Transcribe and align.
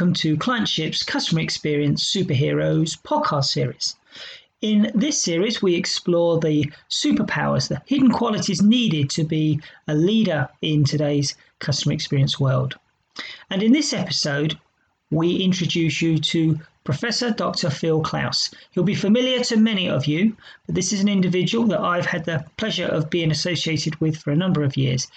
welcome 0.00 0.14
to 0.14 0.34
Clientship's 0.38 1.02
Customer 1.02 1.42
Experience 1.42 2.10
Superheroes 2.10 2.98
podcast 3.02 3.44
series. 3.44 3.96
In 4.62 4.90
this 4.94 5.20
series, 5.20 5.60
we 5.60 5.74
explore 5.74 6.40
the 6.40 6.72
superpowers, 6.88 7.68
the 7.68 7.82
hidden 7.84 8.10
qualities 8.10 8.62
needed 8.62 9.10
to 9.10 9.24
be 9.24 9.60
a 9.88 9.94
leader 9.94 10.48
in 10.62 10.84
today's 10.84 11.36
customer 11.58 11.92
experience 11.92 12.40
world. 12.40 12.76
And 13.50 13.62
in 13.62 13.72
this 13.72 13.92
episode, 13.92 14.58
we 15.10 15.36
introduce 15.36 16.00
you 16.00 16.18
to 16.18 16.58
Professor 16.82 17.30
Dr. 17.30 17.68
Phil 17.68 18.00
Klaus. 18.00 18.50
He'll 18.70 18.84
be 18.84 18.94
familiar 18.94 19.44
to 19.44 19.58
many 19.58 19.86
of 19.86 20.06
you, 20.06 20.34
but 20.64 20.76
this 20.76 20.94
is 20.94 21.02
an 21.02 21.08
individual 21.08 21.66
that 21.66 21.80
I've 21.80 22.06
had 22.06 22.24
the 22.24 22.46
pleasure 22.56 22.86
of 22.86 23.10
being 23.10 23.30
associated 23.30 24.00
with 24.00 24.16
for 24.16 24.30
a 24.30 24.42
number 24.44 24.62
of 24.62 24.78
years. 24.78 25.08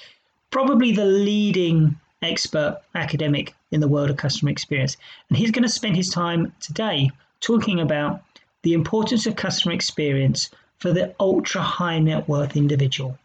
Probably 0.51 0.91
the 0.91 1.05
leading 1.05 1.95
expert 2.23 2.81
academic 2.95 3.53
in 3.71 3.79
the 3.79 3.87
world 3.87 4.09
of 4.09 4.17
customer 4.17 4.51
experience. 4.51 4.97
And 5.29 5.37
he's 5.37 5.51
going 5.51 5.63
to 5.63 5.69
spend 5.69 5.95
his 5.95 6.09
time 6.09 6.53
today 6.59 7.11
talking 7.39 7.79
about 7.79 8.23
the 8.61 8.73
importance 8.73 9.25
of 9.25 9.35
customer 9.35 9.73
experience 9.73 10.49
for 10.77 10.93
the 10.93 11.13
ultra 11.19 11.61
high 11.61 11.99
net 11.99 12.27
worth 12.27 12.55
individual. 12.55 13.17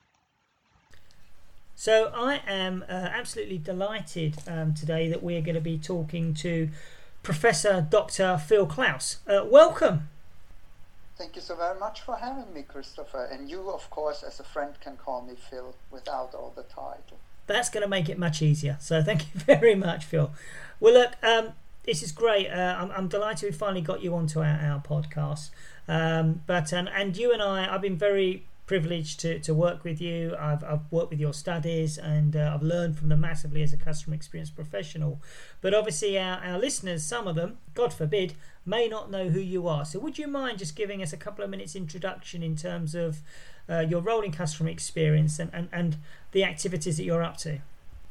So, 1.74 2.10
I 2.12 2.42
am 2.48 2.84
uh, 2.88 2.92
absolutely 2.92 3.58
delighted 3.58 4.38
um, 4.48 4.74
today 4.74 5.08
that 5.10 5.22
we're 5.22 5.40
going 5.40 5.54
to 5.54 5.60
be 5.60 5.78
talking 5.78 6.34
to 6.34 6.70
Professor 7.22 7.86
Dr. 7.88 8.36
Phil 8.36 8.66
Klaus. 8.66 9.18
Uh, 9.28 9.44
welcome. 9.44 10.08
Thank 11.16 11.36
you 11.36 11.42
so 11.42 11.54
very 11.54 11.78
much 11.78 12.00
for 12.00 12.16
having 12.16 12.52
me, 12.52 12.62
Christopher. 12.62 13.28
And 13.30 13.48
you, 13.48 13.70
of 13.70 13.88
course, 13.90 14.24
as 14.24 14.40
a 14.40 14.44
friend, 14.44 14.74
can 14.80 14.96
call 14.96 15.22
me 15.22 15.34
Phil 15.50 15.74
without 15.92 16.34
all 16.34 16.52
the 16.56 16.64
title 16.64 17.18
that's 17.54 17.70
going 17.70 17.82
to 17.82 17.88
make 17.88 18.08
it 18.08 18.18
much 18.18 18.42
easier. 18.42 18.76
So 18.80 19.02
thank 19.02 19.22
you 19.22 19.40
very 19.46 19.74
much, 19.74 20.04
Phil. 20.04 20.30
Well, 20.80 20.94
look, 20.94 21.12
um, 21.22 21.54
this 21.84 22.02
is 22.02 22.12
great. 22.12 22.48
Uh, 22.48 22.76
I'm, 22.78 22.90
I'm, 22.92 23.08
delighted 23.08 23.50
we 23.50 23.56
finally 23.56 23.80
got 23.80 24.02
you 24.02 24.14
onto 24.14 24.40
our, 24.40 24.46
our 24.46 24.80
podcast. 24.80 25.50
Um, 25.88 26.42
but 26.46 26.72
and, 26.72 26.88
and 26.88 27.16
you 27.16 27.32
and 27.32 27.42
I, 27.42 27.74
I've 27.74 27.80
been 27.80 27.96
very 27.96 28.44
privileged 28.68 29.18
to, 29.20 29.38
to 29.40 29.54
work 29.54 29.82
with 29.82 30.00
you. 30.00 30.36
I've, 30.38 30.62
I've 30.62 30.92
worked 30.92 31.10
with 31.10 31.18
your 31.18 31.32
studies 31.32 31.96
and 31.96 32.36
uh, 32.36 32.52
I've 32.54 32.62
learned 32.62 32.98
from 32.98 33.08
them 33.08 33.22
massively 33.22 33.62
as 33.62 33.72
a 33.72 33.78
customer 33.78 34.14
experience 34.14 34.50
professional. 34.50 35.20
But 35.62 35.74
obviously, 35.74 36.18
our, 36.18 36.38
our 36.44 36.58
listeners, 36.58 37.02
some 37.02 37.26
of 37.26 37.34
them, 37.34 37.56
God 37.74 37.92
forbid, 37.94 38.34
may 38.66 38.86
not 38.86 39.10
know 39.10 39.30
who 39.30 39.40
you 39.40 39.66
are. 39.66 39.86
So, 39.86 39.98
would 39.98 40.18
you 40.18 40.28
mind 40.28 40.58
just 40.58 40.76
giving 40.76 41.02
us 41.02 41.14
a 41.14 41.16
couple 41.16 41.42
of 41.42 41.50
minutes 41.50 41.74
introduction 41.74 42.42
in 42.42 42.54
terms 42.54 42.94
of 42.94 43.22
uh, 43.68 43.80
your 43.80 44.00
role 44.00 44.22
in 44.22 44.32
customer 44.32 44.70
experience 44.70 45.38
and, 45.38 45.50
and, 45.52 45.68
and 45.72 45.96
the 46.32 46.44
activities 46.44 46.96
that 46.96 47.04
you're 47.04 47.22
up 47.22 47.36
to. 47.38 47.58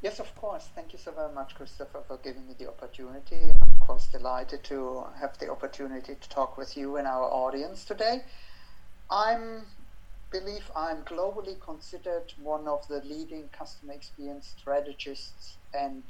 Yes, 0.02 0.20
of 0.20 0.34
course. 0.36 0.70
Thank 0.76 0.94
you 0.94 1.00
so 1.00 1.12
very 1.12 1.34
much, 1.34 1.56
Christopher, 1.56 2.02
for 2.08 2.18
giving 2.18 2.48
me 2.48 2.54
the 2.58 2.68
opportunity. 2.68 3.52
I'm, 3.56 3.74
of 3.74 3.80
course, 3.80 4.08
delighted 4.08 4.64
to 4.66 5.06
have 5.20 5.38
the 5.40 5.50
opportunity 5.50 6.16
to 6.20 6.30
talk 6.30 6.58
with 6.58 6.78
you 6.78 6.98
and 6.98 7.08
our 7.08 7.24
audience 7.24 7.84
today. 7.84 8.22
I 9.10 9.38
believe 10.30 10.70
I'm 10.76 11.04
globally 11.04 11.60
considered 11.60 12.34
one 12.42 12.68
of 12.68 12.88
the 12.88 13.02
leading 13.06 13.50
customer 13.50 13.94
experience 13.94 14.54
strategists 14.60 15.58
and 15.74 16.04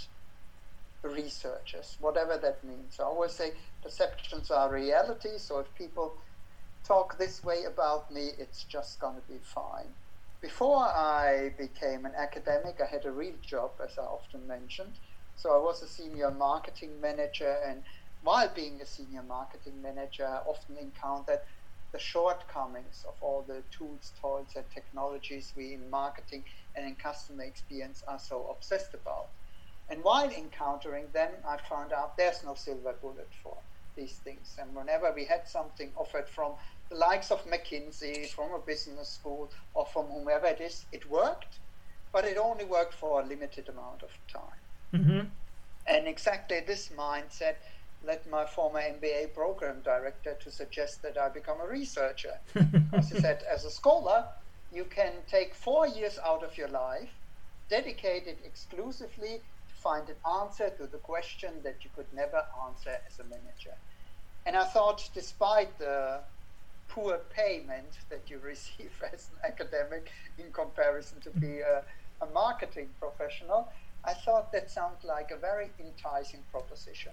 researchers, 1.04 1.98
whatever 2.02 2.38
that 2.38 2.64
means. 2.64 3.00
I 3.00 3.04
always 3.04 3.32
say 3.32 3.54
perceptions 3.84 4.52
are 4.52 4.70
reality, 4.72 5.38
so 5.38 5.60
if 5.60 5.74
people 5.76 6.16
talk 6.84 7.18
this 7.18 7.44
way 7.44 7.64
about 7.66 8.12
me, 8.12 8.32
it's 8.38 8.64
just 8.64 9.00
going 9.00 9.16
to 9.16 9.28
be 9.28 9.40
fine. 9.42 9.94
Before 10.42 10.84
I 10.84 11.54
became 11.58 12.06
an 12.06 12.14
academic, 12.16 12.80
I 12.82 12.86
had 12.86 13.06
a 13.06 13.12
real 13.12 13.36
job, 13.42 13.72
as 13.84 13.98
I 13.98 14.04
often 14.04 14.48
mentioned. 14.48 15.00
So 15.36 15.54
I 15.54 15.64
was 15.64 15.82
a 15.82 15.88
senior 15.88 16.32
marketing 16.32 17.02
manager, 17.02 17.58
and 17.68 17.84
while 18.24 18.50
being 18.54 18.82
a 18.82 18.86
senior 18.86 19.24
marketing 19.24 19.82
manager, 19.82 20.26
I 20.26 20.38
often 20.48 20.78
encountered 20.78 21.40
the 21.94 22.00
shortcomings 22.00 23.06
of 23.08 23.16
all 23.22 23.44
the 23.48 23.64
tools, 23.72 24.12
toys, 24.22 24.56
and 24.56 24.66
technologies 24.74 25.54
we 25.56 25.74
in 25.74 25.90
marketing 25.90 26.44
and 26.76 26.86
in 26.86 26.96
customer 26.96 27.44
experience 27.44 28.04
are 28.08 28.20
so 28.20 28.48
obsessed 28.56 28.94
about. 28.94 29.30
And 29.90 30.04
while 30.04 30.30
encountering 30.30 31.06
them, 31.14 31.32
I 31.48 31.58
found 31.70 31.94
out 31.94 32.18
there's 32.18 32.44
no 32.44 32.56
silver 32.56 32.94
bullet 33.02 33.30
for 33.42 33.58
these 33.98 34.14
things. 34.24 34.56
And 34.60 34.74
whenever 34.74 35.12
we 35.14 35.26
had 35.26 35.48
something 35.48 35.92
offered 35.98 36.30
from 36.30 36.54
the 36.90 36.96
likes 36.96 37.32
of 37.32 37.46
McKinsey, 37.46 38.30
from 38.30 38.54
a 38.54 38.60
business 38.60 39.10
school, 39.10 39.52
or 39.74 39.86
from 39.86 40.06
whomever 40.06 40.46
it 40.48 40.62
is, 40.62 40.86
it 40.94 41.10
worked, 41.10 41.60
but 42.14 42.24
it 42.24 42.38
only 42.38 42.64
worked 42.64 42.94
for 42.94 43.22
a 43.22 43.26
limited 43.26 43.68
amount 43.68 44.04
of 44.04 44.12
time. 44.32 44.62
Mm-hmm. 44.94 45.28
And 45.88 46.08
exactly 46.08 46.62
this 46.66 46.90
mindset 46.98 47.56
led 48.06 48.26
my 48.28 48.46
former 48.46 48.80
MBA 48.80 49.34
program 49.34 49.82
director 49.84 50.38
to 50.40 50.52
suggest 50.52 51.02
that 51.02 51.18
I 51.18 51.30
become 51.30 51.60
a 51.60 51.68
researcher. 51.68 52.38
because 52.54 53.10
he 53.10 53.20
said, 53.20 53.44
as 53.52 53.66
a 53.66 53.72
scholar, 53.72 54.26
you 54.72 54.86
can 54.86 55.14
take 55.30 55.54
four 55.54 55.88
years 55.88 56.20
out 56.24 56.44
of 56.44 56.58
your 56.58 56.68
life, 56.70 57.10
dedicate 57.70 58.28
it 58.28 58.40
exclusively 58.46 59.42
find 59.78 60.08
an 60.10 60.16
answer 60.42 60.70
to 60.78 60.88
the 60.88 60.98
question 60.98 61.52
that 61.64 61.78
you 61.84 61.90
could 61.96 62.12
never 62.14 62.44
answer 62.68 62.98
as 63.08 63.20
a 63.20 63.24
manager. 63.24 63.76
And 64.46 64.56
I 64.56 64.66
thought, 64.66 65.10
despite 65.14 65.78
the 65.78 66.20
poor 66.90 67.20
payment 67.30 68.00
that 68.10 68.30
you 68.30 68.40
receive 68.44 68.92
as 69.14 69.30
an 69.32 69.52
academic 69.52 70.12
in 70.38 70.52
comparison 70.52 71.20
to 71.22 71.30
be 71.32 71.60
a, 71.60 71.84
a 72.22 72.26
marketing 72.34 72.90
professional, 73.00 73.68
I 74.04 74.14
thought 74.14 74.52
that 74.54 74.72
sounded 74.72 75.04
like 75.04 75.32
a 75.32 75.38
very 75.38 75.70
enticing 75.80 76.42
proposition. 76.52 77.12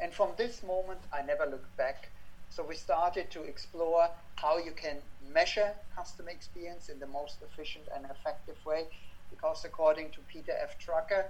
And 0.00 0.12
from 0.12 0.30
this 0.36 0.62
moment, 0.62 1.00
I 1.12 1.22
never 1.22 1.46
looked 1.46 1.76
back. 1.76 2.08
So 2.50 2.64
we 2.64 2.74
started 2.74 3.30
to 3.30 3.42
explore 3.44 4.08
how 4.36 4.58
you 4.58 4.72
can 4.72 4.96
measure 5.32 5.72
customer 5.94 6.30
experience 6.30 6.88
in 6.88 6.98
the 6.98 7.06
most 7.06 7.36
efficient 7.42 7.84
and 7.94 8.04
effective 8.06 8.56
way. 8.66 8.86
Because 9.30 9.64
according 9.64 10.10
to 10.10 10.18
Peter 10.28 10.52
F. 10.60 10.76
Drucker, 10.84 11.26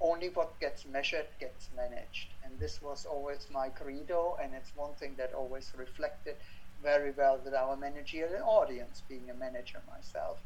only 0.00 0.28
what 0.28 0.58
gets 0.60 0.86
measured 0.86 1.26
gets 1.38 1.68
managed. 1.76 2.28
And 2.44 2.58
this 2.58 2.80
was 2.80 3.06
always 3.06 3.46
my 3.52 3.68
credo, 3.68 4.38
and 4.42 4.54
it's 4.54 4.74
one 4.74 4.94
thing 4.94 5.14
that 5.18 5.34
always 5.34 5.72
reflected 5.76 6.36
very 6.82 7.10
well 7.12 7.38
with 7.44 7.54
our 7.54 7.76
managerial 7.76 8.42
audience, 8.42 9.02
being 9.08 9.28
a 9.30 9.34
manager 9.34 9.80
myself. 9.90 10.38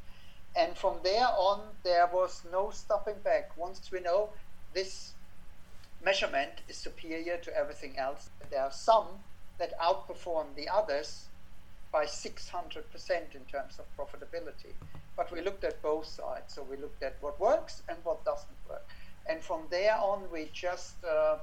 And 0.56 0.76
from 0.76 0.96
there 1.02 1.26
on, 1.26 1.60
there 1.82 2.08
was 2.12 2.42
no 2.50 2.70
stopping 2.70 3.16
back. 3.24 3.56
Once 3.56 3.90
we 3.90 4.00
know 4.00 4.30
this 4.72 5.12
measurement 6.04 6.52
is 6.68 6.76
superior 6.76 7.38
to 7.38 7.56
everything 7.56 7.96
else, 7.98 8.28
there 8.50 8.62
are 8.62 8.72
some 8.72 9.06
that 9.58 9.78
outperform 9.78 10.46
the 10.56 10.68
others 10.68 11.26
by 11.92 12.04
600% 12.04 12.82
in 13.34 13.40
terms 13.50 13.78
of 13.78 13.84
profitability. 13.96 14.74
But 15.16 15.30
we 15.30 15.40
looked 15.40 15.62
at 15.62 15.80
both 15.80 16.06
sides. 16.06 16.54
So 16.54 16.64
we 16.68 16.76
looked 16.76 17.02
at 17.02 17.14
what 17.20 17.38
works 17.38 17.82
and 17.88 17.96
what 18.02 18.24
doesn't 18.24 18.58
work. 18.68 18.84
And 19.26 19.42
from 19.42 19.62
there 19.70 19.96
on, 19.96 20.22
we 20.32 20.50
just 20.52 21.02
uh, 21.04 21.36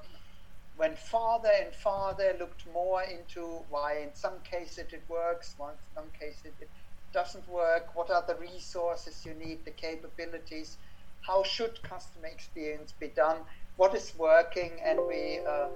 went 0.77 0.97
farther 0.97 1.51
and 1.63 1.73
farther, 1.73 2.35
looked 2.39 2.65
more 2.73 3.03
into 3.03 3.63
why 3.69 3.99
in 3.99 4.13
some 4.13 4.39
cases 4.43 4.85
it 4.91 5.03
works, 5.07 5.55
why 5.57 5.71
in 5.71 5.77
some 5.95 6.09
cases 6.19 6.53
it 6.59 6.69
doesn't 7.13 7.47
work, 7.49 7.95
what 7.95 8.09
are 8.09 8.23
the 8.27 8.35
resources 8.35 9.25
you 9.25 9.33
need, 9.33 9.65
the 9.65 9.71
capabilities, 9.71 10.77
how 11.21 11.43
should 11.43 11.81
customer 11.83 12.27
experience 12.27 12.93
be 12.99 13.07
done, 13.07 13.37
what 13.77 13.95
is 13.95 14.13
working, 14.17 14.71
and 14.83 14.99
we 15.07 15.39
uh, 15.47 15.67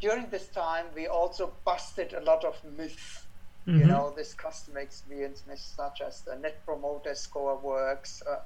during 0.00 0.26
this 0.30 0.48
time 0.48 0.86
we 0.94 1.06
also 1.06 1.52
busted 1.64 2.12
a 2.12 2.20
lot 2.20 2.44
of 2.44 2.54
myths. 2.76 3.26
Mm-hmm. 3.66 3.80
You 3.80 3.86
know, 3.86 4.12
this 4.16 4.32
customer 4.32 4.78
experience 4.78 5.42
myths 5.48 5.72
such 5.76 6.00
as 6.00 6.22
the 6.22 6.36
net 6.36 6.64
promoter 6.64 7.14
score 7.14 7.58
works. 7.58 8.22
Uh, 8.28 8.36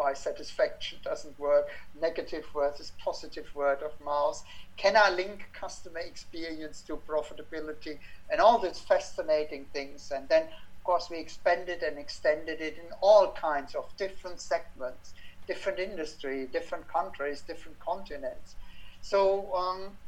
why 0.00 0.14
satisfaction 0.14 0.98
doesn't 1.04 1.38
work, 1.38 1.66
negative 2.00 2.44
versus 2.56 2.92
positive 3.04 3.44
word 3.54 3.80
of 3.82 3.92
mouth. 4.02 4.42
Can 4.78 4.96
I 4.96 5.10
link 5.10 5.50
customer 5.52 5.98
experience 5.98 6.80
to 6.86 6.96
profitability 6.96 7.98
and 8.30 8.40
all 8.40 8.58
these 8.58 8.78
fascinating 8.78 9.66
things? 9.74 10.10
And 10.10 10.26
then, 10.30 10.44
of 10.44 10.84
course, 10.84 11.08
we 11.10 11.18
expanded 11.18 11.82
and 11.82 11.98
extended 11.98 12.62
it 12.62 12.78
in 12.78 12.90
all 13.02 13.32
kinds 13.32 13.74
of 13.74 13.84
different 13.98 14.40
segments, 14.40 15.12
different 15.46 15.78
industry, 15.78 16.48
different 16.50 16.88
countries, 16.88 17.42
different 17.42 17.78
continents. 17.80 18.56
So 19.02 19.54
um, 19.54 19.98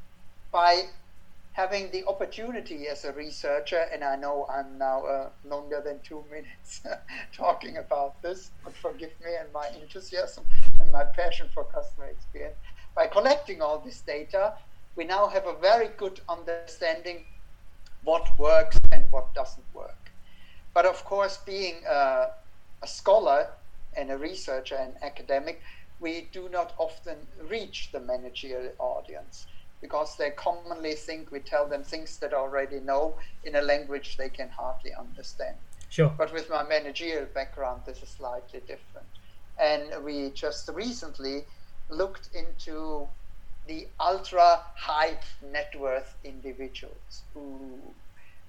by 0.51 0.85
having 1.53 1.91
the 1.91 2.05
opportunity 2.07 2.89
as 2.89 3.05
a 3.05 3.13
researcher, 3.13 3.85
and 3.93 4.03
I 4.03 4.17
know 4.17 4.47
I'm 4.49 4.79
now 4.79 5.05
uh, 5.05 5.29
longer 5.45 5.83
than 5.85 6.01
two 6.03 6.25
minutes 6.31 6.83
talking 7.33 7.77
about 7.77 8.21
this, 8.23 8.51
but 8.65 8.75
forgive 8.75 9.13
me 9.25 9.33
and 9.39 9.53
my 9.53 9.69
enthusiasm 9.81 10.45
and 10.81 10.91
my 10.91 11.05
passion 11.05 11.49
for 11.53 11.65
customer 11.65 12.07
experience. 12.07 12.57
By 12.97 13.07
collecting 13.07 13.61
all 13.63 13.79
this 13.79 14.01
data, 14.01 14.55
we 14.97 15.05
now 15.05 15.29
have 15.29 15.47
a 15.47 15.55
very 15.55 15.89
good 15.97 16.21
understanding 16.29 17.25
what 18.05 18.29
works 18.39 18.79
and 18.91 19.05
what 19.11 19.35
doesn't 19.35 19.65
work. 19.73 20.11
But 20.75 20.87
of 20.87 21.05
course, 21.05 21.39
being 21.39 21.83
a, 21.89 22.29
a 22.83 22.87
scholar 22.87 23.49
and 23.97 24.11
a 24.11 24.17
researcher 24.17 24.77
and 24.77 24.95
academic, 25.03 25.61
we 26.01 26.29
do 26.33 26.49
not 26.49 26.73
often 26.79 27.17
reach 27.49 27.91
the 27.93 28.01
managerial 28.01 28.73
audience 28.79 29.47
because 29.83 30.17
they 30.17 30.31
commonly 30.31 30.95
think 30.95 31.31
we 31.31 31.41
tell 31.41 31.67
them 31.67 31.83
things 31.83 32.17
that 32.19 32.33
already 32.33 32.81
know 32.81 33.15
in 33.45 33.57
a 33.57 33.61
language 33.61 34.17
they 34.17 34.31
can 34.31 34.49
hardly 34.49 34.95
understand. 34.95 35.57
Sure. 35.91 36.11
But 36.17 36.33
with 36.33 36.49
my 36.49 36.63
managerial 36.63 37.27
background, 37.35 37.83
this 37.85 38.03
is 38.03 38.09
slightly 38.09 38.61
different. 38.61 39.09
And 39.61 40.03
we 40.03 40.31
just 40.31 40.71
recently 40.73 41.45
looked 41.91 42.31
into 42.35 43.07
the 43.67 43.87
ultra 44.01 44.61
high 44.75 45.19
net 45.53 45.75
worth 45.79 46.15
individuals. 46.25 47.23
Ooh, 47.37 47.79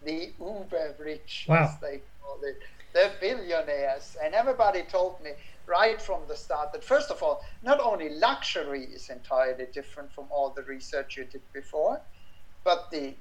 the 0.06 0.30
uber 0.40 0.96
rich, 1.00 1.48
wow. 1.50 1.64
as 1.64 1.80
they 1.82 2.00
call 2.22 2.40
it, 2.44 2.60
the 2.94 3.12
billionaires. 3.20 4.16
And 4.24 4.34
everybody 4.34 4.84
told 4.84 5.22
me 5.24 5.32
right 5.66 6.02
from 6.02 6.22
the 6.28 6.36
start 6.36 6.72
that, 6.74 6.84
first 6.84 7.10
of 7.12 7.24
all, 7.24 7.42
not 7.64 7.80
only 7.80 8.10
luxury 8.10 8.84
is 8.84 9.10
entirely 9.10 9.66
different 9.74 10.12
from 10.12 10.26
all 10.30 10.50
the 10.50 10.64
research 10.64 11.18
you 11.18 11.26
did 11.26 11.42
before, 11.54 12.02
but 12.64 12.90
the 12.92 13.14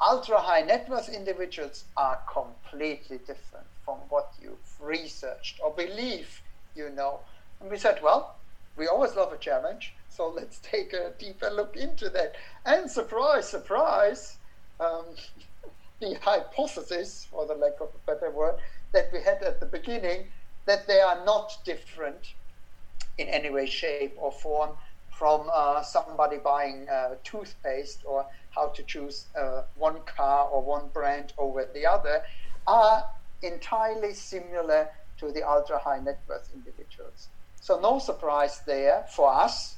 ultra 0.00 0.38
high 0.38 0.62
net 0.62 0.88
worth 0.88 1.08
individuals 1.08 1.84
are 1.96 2.18
completely 2.32 3.18
different 3.18 3.66
from 3.84 3.98
what 4.08 4.32
you've 4.40 4.80
researched 4.80 5.60
or 5.62 5.72
believe 5.72 6.40
you 6.74 6.90
know. 6.90 7.20
And 7.60 7.70
we 7.70 7.78
said, 7.78 8.00
well, 8.02 8.36
we 8.76 8.86
always 8.86 9.14
love 9.14 9.32
a 9.32 9.38
challenge, 9.38 9.94
so 10.08 10.28
let's 10.36 10.58
take 10.58 10.92
a 10.92 11.12
deeper 11.18 11.50
look 11.50 11.76
into 11.76 12.08
that. 12.10 12.34
And 12.64 12.90
surprise, 12.90 13.48
surprise, 13.48 14.36
um, 14.78 15.04
the 16.00 16.14
hypothesis, 16.22 17.26
for 17.30 17.46
the 17.46 17.54
lack 17.54 17.80
of 17.80 17.88
a 17.94 18.12
better 18.12 18.30
word, 18.30 18.56
that 18.92 19.10
we 19.12 19.22
had 19.22 19.42
at 19.42 19.60
the 19.60 19.66
beginning 19.66 20.28
that 20.66 20.86
they 20.86 21.00
are 21.00 21.24
not 21.24 21.52
different 21.64 22.34
in 23.18 23.28
any 23.28 23.50
way, 23.50 23.66
shape, 23.66 24.14
or 24.16 24.32
form 24.32 24.70
from 25.10 25.50
uh, 25.52 25.82
somebody 25.82 26.38
buying 26.38 26.88
uh, 26.88 27.14
toothpaste 27.24 28.02
or 28.06 28.24
how 28.50 28.68
to 28.68 28.82
choose 28.84 29.26
uh, 29.38 29.62
one 29.76 30.00
car 30.06 30.48
or 30.48 30.62
one 30.62 30.88
brand 30.94 31.32
over 31.36 31.66
the 31.74 31.86
other 31.86 32.22
are 32.66 33.04
entirely 33.42 34.14
similar 34.14 34.88
to 35.18 35.30
the 35.32 35.46
ultra 35.46 35.78
high 35.78 36.00
net 36.00 36.20
worth 36.28 36.48
individuals. 36.54 37.28
So, 37.60 37.78
no 37.78 37.98
surprise 37.98 38.62
there 38.66 39.04
for 39.14 39.32
us, 39.32 39.76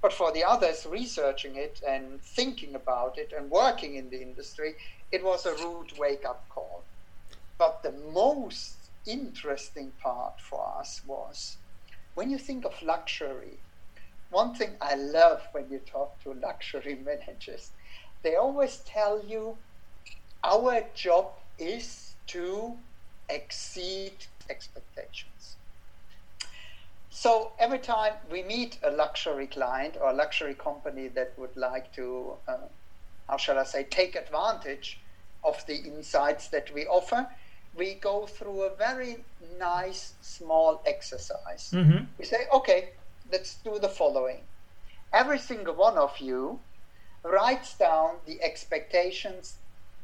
but 0.00 0.12
for 0.12 0.30
the 0.32 0.44
others 0.44 0.86
researching 0.88 1.56
it 1.56 1.80
and 1.86 2.20
thinking 2.22 2.76
about 2.76 3.18
it 3.18 3.32
and 3.36 3.50
working 3.50 3.96
in 3.96 4.08
the 4.10 4.22
industry, 4.22 4.74
it 5.10 5.24
was 5.24 5.46
a 5.46 5.54
rude 5.54 5.90
wake 5.98 6.24
up 6.24 6.44
call. 6.48 6.84
But 7.58 7.82
the 7.82 7.92
most 8.12 8.75
interesting 9.06 9.92
part 10.02 10.40
for 10.40 10.74
us 10.78 11.02
was 11.06 11.58
when 12.14 12.30
you 12.30 12.38
think 12.38 12.64
of 12.64 12.80
luxury, 12.82 13.58
one 14.30 14.54
thing 14.54 14.70
I 14.80 14.94
love 14.94 15.42
when 15.52 15.70
you 15.70 15.78
talk 15.78 16.20
to 16.22 16.32
luxury 16.34 16.94
managers, 17.04 17.72
they 18.22 18.36
always 18.36 18.78
tell 18.86 19.22
you 19.24 19.56
our 20.42 20.82
job 20.94 21.32
is 21.58 22.14
to 22.28 22.76
exceed 23.28 24.26
expectations. 24.48 25.56
So 27.10 27.52
every 27.58 27.78
time 27.78 28.12
we 28.30 28.42
meet 28.42 28.78
a 28.82 28.90
luxury 28.90 29.46
client 29.46 29.96
or 30.00 30.10
a 30.10 30.12
luxury 30.12 30.54
company 30.54 31.08
that 31.08 31.32
would 31.38 31.56
like 31.56 31.92
to, 31.94 32.34
uh, 32.46 32.68
how 33.28 33.36
shall 33.38 33.58
I 33.58 33.64
say, 33.64 33.84
take 33.84 34.16
advantage 34.16 35.00
of 35.42 35.64
the 35.66 35.76
insights 35.76 36.48
that 36.48 36.72
we 36.74 36.86
offer, 36.86 37.26
we 37.76 37.94
go 37.94 38.26
through 38.26 38.62
a 38.62 38.74
very 38.74 39.24
nice 39.58 40.14
small 40.20 40.82
exercise. 40.86 41.70
Mm-hmm. 41.72 42.04
We 42.18 42.24
say, 42.24 42.46
okay, 42.52 42.90
let's 43.30 43.56
do 43.56 43.78
the 43.78 43.88
following. 43.88 44.40
Every 45.12 45.38
single 45.38 45.74
one 45.74 45.96
of 45.96 46.18
you 46.18 46.60
writes 47.22 47.76
down 47.76 48.16
the 48.26 48.42
expectations 48.42 49.56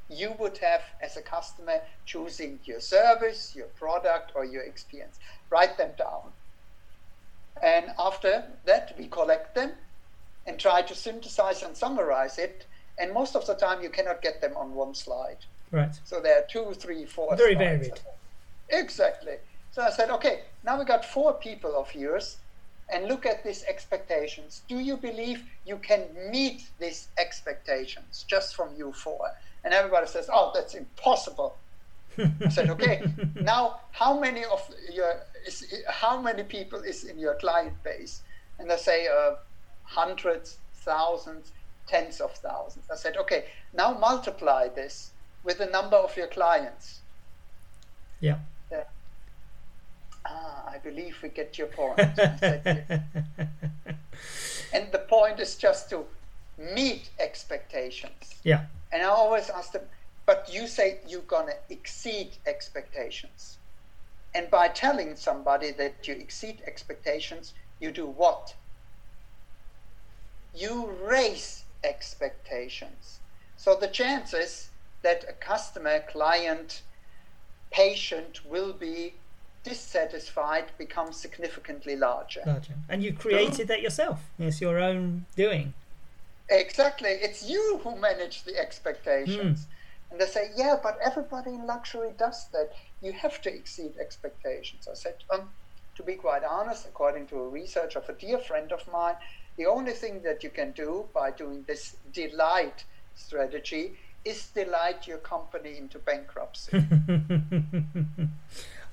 you 0.09 0.35
would 0.39 0.59
have 0.59 0.83
as 1.01 1.17
a 1.17 1.23
customer 1.23 1.81
choosing 2.05 2.59
your 2.65 2.81
service, 2.81 3.55
your 3.57 3.69
product, 3.69 4.33
or 4.35 4.45
your 4.45 4.63
experience. 4.63 5.19
Write 5.51 5.79
them 5.79 5.91
down. 5.97 6.33
And 7.63 7.87
after 7.99 8.45
that, 8.65 8.95
we 8.99 9.07
collect 9.07 9.55
them 9.55 9.73
and 10.47 10.59
try 10.59 10.83
to 10.83 10.95
synthesize 10.95 11.63
and 11.63 11.77
summarize 11.77 12.39
it. 12.39 12.67
And 12.99 13.13
most 13.13 13.37
of 13.37 13.47
the 13.47 13.55
time, 13.55 13.83
you 13.83 13.89
cannot 13.89 14.21
get 14.21 14.41
them 14.41 14.57
on 14.57 14.75
one 14.75 14.95
slide. 14.95 15.39
Right. 15.73 15.99
So 16.05 16.21
there 16.21 16.39
are 16.39 16.45
two, 16.49 16.75
three, 16.75 17.07
four. 17.07 17.35
Very 17.37 17.55
varied. 17.55 17.99
Exactly. 18.69 19.37
So 19.73 19.83
I 19.83 19.91
said, 19.91 20.11
okay, 20.11 20.43
now 20.65 20.79
we 20.79 20.85
got 20.85 21.05
four 21.05 21.33
people 21.33 21.75
of 21.75 21.93
yours 21.95 22.37
and 22.93 23.09
look 23.09 23.25
at 23.25 23.43
these 23.43 23.65
expectations. 23.65 24.63
Do 24.69 24.79
you 24.79 24.99
believe 24.99 25.45
you 25.67 25.79
can 25.79 26.03
meet 26.31 26.69
these 26.79 27.09
expectations 27.19 28.25
just 28.29 28.55
from 28.55 28.69
you 28.77 28.93
four? 28.93 29.31
And 29.65 29.73
everybody 29.73 30.07
says, 30.07 30.29
oh, 30.31 30.53
that's 30.55 30.75
impossible. 30.75 31.57
I 32.19 32.49
said, 32.51 32.69
okay, 32.69 33.03
now 33.35 33.81
how 33.93 34.21
many 34.21 34.45
of 34.45 34.63
your 34.93 35.21
is 35.47 35.65
how 35.89 36.21
many 36.21 36.43
people 36.43 36.81
is 36.81 37.05
in 37.05 37.19
your 37.19 37.35
client 37.37 37.83
base? 37.83 38.21
And 38.59 38.71
they 38.71 38.77
say 38.77 39.09
uh, 39.09 39.37
hundreds, 39.85 40.59
thousands, 40.75 41.53
tens 41.87 42.21
of 42.21 42.33
thousands. 42.33 42.85
I 42.93 42.97
said, 42.97 43.17
okay, 43.17 43.47
now 43.73 43.97
multiply 43.99 44.69
this 44.69 45.12
with 45.45 45.59
the 45.59 45.67
number 45.67 45.97
of 45.97 46.17
your 46.17 46.29
clients. 46.29 47.01
Yeah. 48.21 48.39
Ah, 50.25 50.71
I 50.71 50.79
believe 50.79 51.19
we 51.23 51.29
get 51.29 51.59
your 51.59 51.67
point. 51.67 51.99
and 51.99 52.13
the 54.93 55.05
point 55.09 55.41
is 55.41 55.57
just 55.57 55.91
to 55.91 56.05
meet 56.57 57.11
expectations. 57.19 58.37
Yeah. 58.45 58.67
And 58.93 59.03
I 59.03 59.07
always 59.07 59.51
ask 59.51 59.73
them, 59.73 59.83
but 60.27 60.49
you 60.53 60.67
say 60.69 61.01
you're 61.09 61.23
going 61.23 61.49
to 61.49 61.57
exceed 61.71 62.37
expectations. 62.47 63.59
And 64.35 64.51
by 64.51 64.69
telling 64.69 65.17
somebody 65.17 65.73
that 65.73 66.07
you 66.07 66.15
exceed 66.15 66.63
expectations, 66.67 67.53
you 67.81 67.91
do 67.91 68.07
what? 68.07 68.55
You 70.55 70.91
raise 71.03 71.65
expectations. 71.83 73.19
So 73.57 73.77
the 73.77 73.89
chances 73.89 74.71
that 75.03 75.25
a 75.29 75.33
customer, 75.33 76.01
client, 76.09 76.83
patient 77.71 78.41
will 78.47 78.73
be 78.73 79.15
dissatisfied 79.65 80.65
becomes 80.79 81.17
significantly 81.17 81.97
larger. 81.97 82.43
Larger. 82.47 82.75
And 82.89 83.03
you 83.03 83.13
created 83.13 83.69
that 83.69 83.81
yourself. 83.81 84.21
It's 84.39 84.61
your 84.61 84.79
own 84.79 85.27
doing. 85.37 85.75
Exactly. 86.51 87.11
It's 87.11 87.49
you 87.49 87.81
who 87.83 87.97
manage 87.97 88.43
the 88.43 88.59
expectations. 88.59 89.61
Mm. 89.61 89.67
And 90.11 90.21
they 90.21 90.27
say, 90.27 90.51
yeah, 90.57 90.77
but 90.83 90.99
everybody 91.03 91.51
in 91.51 91.67
luxury 91.67 92.11
does 92.19 92.49
that. 92.53 92.73
You 93.01 93.13
have 93.13 93.41
to 93.43 93.55
exceed 93.55 93.93
expectations. 93.99 94.89
I 94.91 94.95
said, 94.95 95.15
um, 95.33 95.49
to 95.97 96.03
be 96.03 96.15
quite 96.15 96.43
honest, 96.45 96.87
according 96.87 97.29
to 97.29 97.37
a 97.39 97.49
research 97.49 97.97
of 97.97 98.09
a 98.09 98.13
dear 98.13 98.39
friend 98.39 98.73
of 98.73 98.87
mine, 98.93 99.15
the 99.57 99.67
only 99.67 99.93
thing 99.93 100.23
that 100.23 100.43
you 100.43 100.51
can 100.51 100.73
do 100.73 101.07
by 101.15 101.31
doing 101.31 101.65
this 101.67 101.97
delight 102.13 102.85
strategy 103.15 103.93
is 104.25 104.47
delight 104.49 105.07
your 105.07 105.19
company 105.19 105.77
into 105.77 105.99
bankruptcy. 105.99 106.85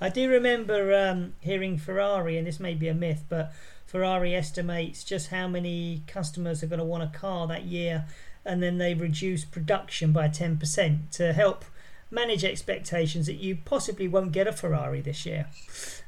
I 0.01 0.09
do 0.09 0.29
remember 0.29 0.95
um, 0.95 1.33
hearing 1.39 1.77
Ferrari, 1.77 2.37
and 2.37 2.47
this 2.47 2.59
may 2.59 2.73
be 2.73 2.87
a 2.87 2.93
myth, 2.93 3.25
but 3.29 3.53
Ferrari 3.85 4.35
estimates 4.35 5.03
just 5.03 5.29
how 5.29 5.47
many 5.47 6.03
customers 6.07 6.63
are 6.63 6.67
going 6.67 6.79
to 6.79 6.85
want 6.85 7.03
a 7.03 7.17
car 7.17 7.47
that 7.47 7.65
year, 7.65 8.05
and 8.45 8.63
then 8.63 8.77
they 8.77 8.93
reduce 8.93 9.43
production 9.43 10.11
by 10.11 10.29
10% 10.29 11.09
to 11.11 11.33
help 11.33 11.65
manage 12.11 12.43
expectations 12.43 13.27
that 13.27 13.35
you 13.35 13.55
possibly 13.65 14.07
won't 14.07 14.31
get 14.31 14.47
a 14.47 14.51
Ferrari 14.53 15.01
this 15.01 15.25
year, 15.25 15.47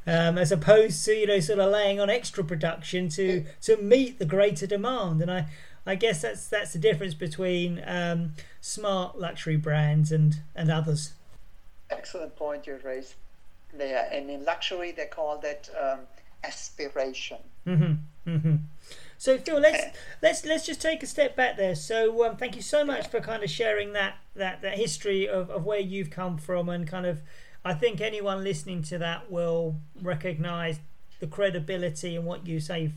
um, 0.07 0.37
as 0.37 0.51
opposed 0.51 1.03
to 1.05 1.13
you 1.13 1.27
know 1.27 1.39
sort 1.39 1.59
of 1.59 1.71
laying 1.71 1.99
on 1.99 2.09
extra 2.09 2.43
production 2.43 3.09
to 3.09 3.45
to 3.61 3.77
meet 3.77 4.19
the 4.19 4.25
greater 4.25 4.65
demand. 4.65 5.21
And 5.21 5.31
I 5.31 5.47
I 5.85 5.95
guess 5.95 6.21
that's 6.21 6.47
that's 6.47 6.73
the 6.73 6.79
difference 6.79 7.13
between 7.13 7.83
um, 7.85 8.33
smart 8.61 9.19
luxury 9.19 9.57
brands 9.57 10.11
and 10.11 10.37
and 10.55 10.71
others. 10.71 11.13
Excellent 11.89 12.35
point 12.35 12.67
you 12.67 12.79
raised 12.85 13.15
there, 13.73 14.07
and 14.11 14.29
in 14.29 14.45
luxury 14.45 14.91
they 14.91 15.07
call 15.07 15.39
that 15.39 15.69
um, 15.79 15.99
aspiration. 16.43 17.37
Mm-hmm, 17.67 18.29
mm-hmm. 18.29 18.55
So 19.17 19.37
Phil, 19.37 19.59
let's 19.59 19.97
let's 20.21 20.45
let's 20.45 20.65
just 20.65 20.81
take 20.81 21.03
a 21.03 21.07
step 21.07 21.35
back 21.35 21.57
there. 21.57 21.75
So 21.75 22.25
um, 22.25 22.37
thank 22.37 22.55
you 22.55 22.61
so 22.61 22.85
much 22.85 23.07
for 23.07 23.19
kind 23.19 23.43
of 23.43 23.49
sharing 23.49 23.93
that 23.93 24.15
that 24.35 24.61
that 24.61 24.77
history 24.77 25.27
of, 25.27 25.49
of 25.49 25.65
where 25.65 25.79
you've 25.79 26.11
come 26.11 26.37
from 26.37 26.69
and 26.69 26.87
kind 26.87 27.05
of. 27.05 27.21
I 27.63 27.75
think 27.75 28.01
anyone 28.01 28.43
listening 28.43 28.81
to 28.83 28.97
that 28.97 29.31
will 29.31 29.75
recognise 30.01 30.79
the 31.19 31.27
credibility 31.27 32.15
and 32.15 32.25
what 32.25 32.47
you 32.47 32.59
say 32.59 32.93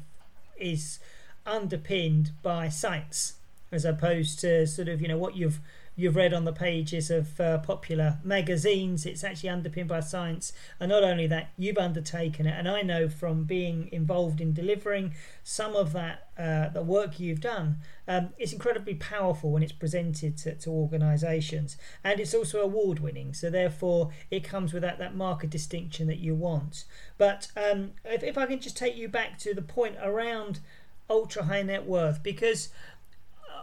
is 0.56 1.00
underpinned 1.44 2.30
by 2.42 2.71
science 2.71 3.35
as 3.75 3.85
opposed 3.85 4.40
to 4.40 4.66
sort 4.66 4.88
of 4.88 5.00
you 5.00 5.09
know 5.09 5.19
what 5.19 5.37
you've 5.37 5.61
you've 5.97 6.16
read 6.16 6.35
on 6.35 6.45
the 6.45 6.52
pages 6.52 7.11
of 7.11 7.40
uh, 7.40 7.59
popular 7.59 8.19
magazines. 8.25 9.07
It's 9.07 9.23
actually 9.23 9.50
underpinned 9.50 9.88
by 9.88 10.00
science. 10.00 10.52
And 10.81 10.90
not 10.90 11.04
only 11.04 11.26
that, 11.28 11.50
you've 11.57 11.78
undertaken 11.78 12.47
it. 12.47 12.54
And 12.57 12.69
I 12.69 12.83
know 12.83 13.09
from 13.09 13.45
being 13.45 13.88
involved 13.93 14.40
in 14.40 14.52
delivering 14.52 15.14
some 15.43 15.76
of 15.76 15.93
that, 15.93 16.28
uh, 16.37 16.71
the 16.71 16.83
work 16.83 17.21
you've 17.21 17.40
done, 17.40 17.76
um, 18.09 18.31
it's 18.38 18.52
incredibly 18.52 18.95
powerful 18.95 19.52
when 19.52 19.62
it's 19.62 19.73
presented 19.73 20.37
to, 20.38 20.54
to 20.57 20.71
organisations. 20.71 21.76
And 22.02 22.19
it's 22.19 22.35
also 22.35 22.61
award 22.61 22.99
winning. 22.99 23.33
So 23.33 23.49
therefore, 23.49 24.11
it 24.31 24.43
comes 24.43 24.73
with 24.73 24.83
that, 24.83 24.99
that 24.99 25.14
market 25.14 25.50
distinction 25.50 26.09
that 26.09 26.19
you 26.19 26.35
want. 26.35 26.85
But 27.19 27.49
um, 27.57 27.93
if, 28.04 28.25
if 28.25 28.37
I 28.37 28.47
can 28.47 28.61
just 28.61 28.76
take 28.76 28.97
you 28.97 29.09
back 29.09 29.38
to 29.38 29.54
the 29.54 29.62
point 29.62 29.97
around 30.02 30.59
ultra 31.09 31.45
high 31.45 31.62
net 31.62 31.87
worth, 31.87 32.23
because 32.23 32.71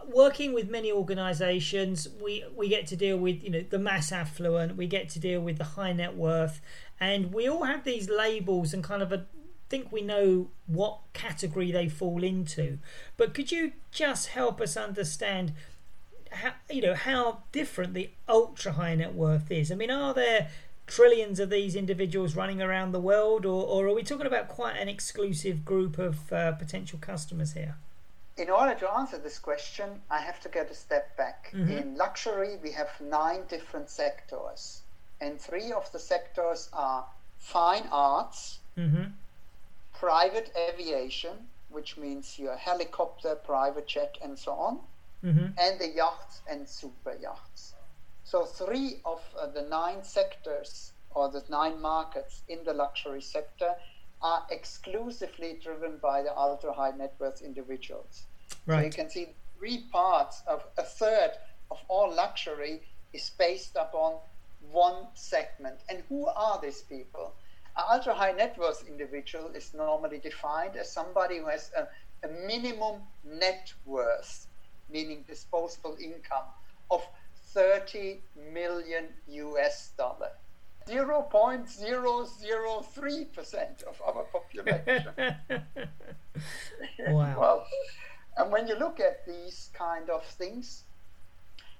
working 0.08 0.52
with 0.52 0.70
many 0.70 0.90
organisations, 0.92 2.08
we 2.22 2.44
we 2.54 2.68
get 2.68 2.86
to 2.88 2.96
deal 2.96 3.16
with 3.16 3.42
you 3.42 3.50
know 3.50 3.64
the 3.68 3.78
mass 3.78 4.12
affluent, 4.12 4.76
we 4.76 4.86
get 4.86 5.08
to 5.10 5.18
deal 5.18 5.40
with 5.40 5.58
the 5.58 5.64
high 5.64 5.92
net 5.92 6.16
worth, 6.16 6.60
and 7.00 7.32
we 7.32 7.48
all 7.48 7.64
have 7.64 7.84
these 7.84 8.08
labels 8.08 8.72
and 8.72 8.82
kind 8.82 9.02
of 9.02 9.12
a 9.12 9.26
think 9.68 9.90
we 9.90 10.02
know 10.02 10.50
what 10.66 10.98
category 11.14 11.72
they 11.72 11.88
fall 11.88 12.22
into. 12.22 12.78
But 13.16 13.32
could 13.32 13.50
you 13.50 13.72
just 13.90 14.28
help 14.28 14.60
us 14.60 14.76
understand? 14.76 15.52
How, 16.30 16.52
you 16.70 16.82
know 16.82 16.94
how 16.94 17.42
different 17.52 17.92
the 17.94 18.10
ultra 18.28 18.72
high 18.72 18.94
net 18.94 19.14
worth 19.14 19.50
is. 19.50 19.70
I 19.70 19.74
mean, 19.74 19.90
are 19.90 20.14
there 20.14 20.48
trillions 20.86 21.40
of 21.40 21.50
these 21.50 21.74
individuals 21.74 22.36
running 22.36 22.60
around 22.60 22.92
the 22.92 23.00
world, 23.00 23.46
or, 23.46 23.64
or 23.66 23.86
are 23.86 23.94
we 23.94 24.02
talking 24.02 24.26
about 24.26 24.48
quite 24.48 24.76
an 24.76 24.88
exclusive 24.88 25.64
group 25.64 25.98
of 25.98 26.32
uh, 26.32 26.52
potential 26.52 26.98
customers 27.00 27.52
here? 27.52 27.76
In 28.36 28.48
order 28.48 28.74
to 28.74 28.90
answer 28.92 29.18
this 29.18 29.38
question, 29.38 30.00
I 30.10 30.20
have 30.20 30.40
to 30.40 30.48
get 30.48 30.70
a 30.70 30.74
step 30.74 31.16
back. 31.16 31.52
Mm-hmm. 31.52 31.70
In 31.70 31.96
luxury, 31.96 32.58
we 32.62 32.72
have 32.72 32.88
nine 33.00 33.42
different 33.48 33.90
sectors, 33.90 34.82
and 35.20 35.40
three 35.40 35.72
of 35.72 35.90
the 35.92 35.98
sectors 35.98 36.68
are 36.72 37.04
fine 37.38 37.86
arts, 37.92 38.60
mm-hmm. 38.78 39.04
private 39.94 40.50
aviation, 40.56 41.48
which 41.68 41.96
means 41.96 42.38
your 42.38 42.56
helicopter, 42.56 43.34
private 43.34 43.86
jet, 43.86 44.16
and 44.22 44.38
so 44.38 44.52
on, 44.52 44.80
mm-hmm. 45.24 45.46
and 45.58 45.78
the 45.78 45.88
yachts 45.88 46.40
and 46.48 46.68
super 46.68 47.14
yachts. 47.20 47.74
So, 48.24 48.44
three 48.44 49.00
of 49.04 49.20
uh, 49.38 49.46
the 49.48 49.62
nine 49.62 50.02
sectors 50.02 50.92
or 51.14 51.28
the 51.28 51.44
nine 51.50 51.80
markets 51.82 52.42
in 52.48 52.64
the 52.64 52.72
luxury 52.72 53.20
sector 53.20 53.74
are 54.22 54.46
exclusively 54.50 55.58
driven 55.62 55.98
by 55.98 56.22
the 56.22 56.36
ultra 56.36 56.72
high 56.72 56.92
net 56.92 57.14
worth 57.18 57.42
individuals. 57.42 58.24
Right. 58.66 58.80
So 58.80 58.84
you 58.84 58.90
can 59.04 59.10
see 59.10 59.26
three 59.58 59.84
parts 59.90 60.42
of 60.46 60.64
a 60.78 60.82
third 60.82 61.32
of 61.70 61.78
all 61.88 62.14
luxury 62.14 62.82
is 63.12 63.30
based 63.38 63.76
upon 63.76 64.16
one 64.70 65.06
segment. 65.14 65.80
And 65.88 66.02
who 66.08 66.26
are 66.26 66.60
these 66.60 66.82
people? 66.82 67.32
An 67.76 67.84
ultra 67.90 68.14
high 68.14 68.32
net 68.32 68.56
worth 68.58 68.86
individual 68.86 69.50
is 69.54 69.72
normally 69.74 70.18
defined 70.18 70.76
as 70.76 70.92
somebody 70.92 71.38
who 71.38 71.46
has 71.46 71.70
a, 71.76 71.88
a 72.26 72.30
minimum 72.46 73.02
net 73.24 73.72
worth, 73.86 74.46
meaning 74.90 75.24
disposable 75.26 75.96
income, 76.00 76.44
of 76.90 77.02
30 77.54 78.20
million 78.52 79.08
US 79.28 79.92
dollar. 79.96 80.30
0.003% 80.86 83.82
of 83.84 84.02
our 84.04 84.24
population. 84.24 85.34
wow. 87.08 87.36
well, 87.40 87.66
and 88.36 88.50
when 88.50 88.66
you 88.66 88.74
look 88.76 88.98
at 89.00 89.26
these 89.26 89.70
kind 89.74 90.08
of 90.10 90.24
things, 90.24 90.84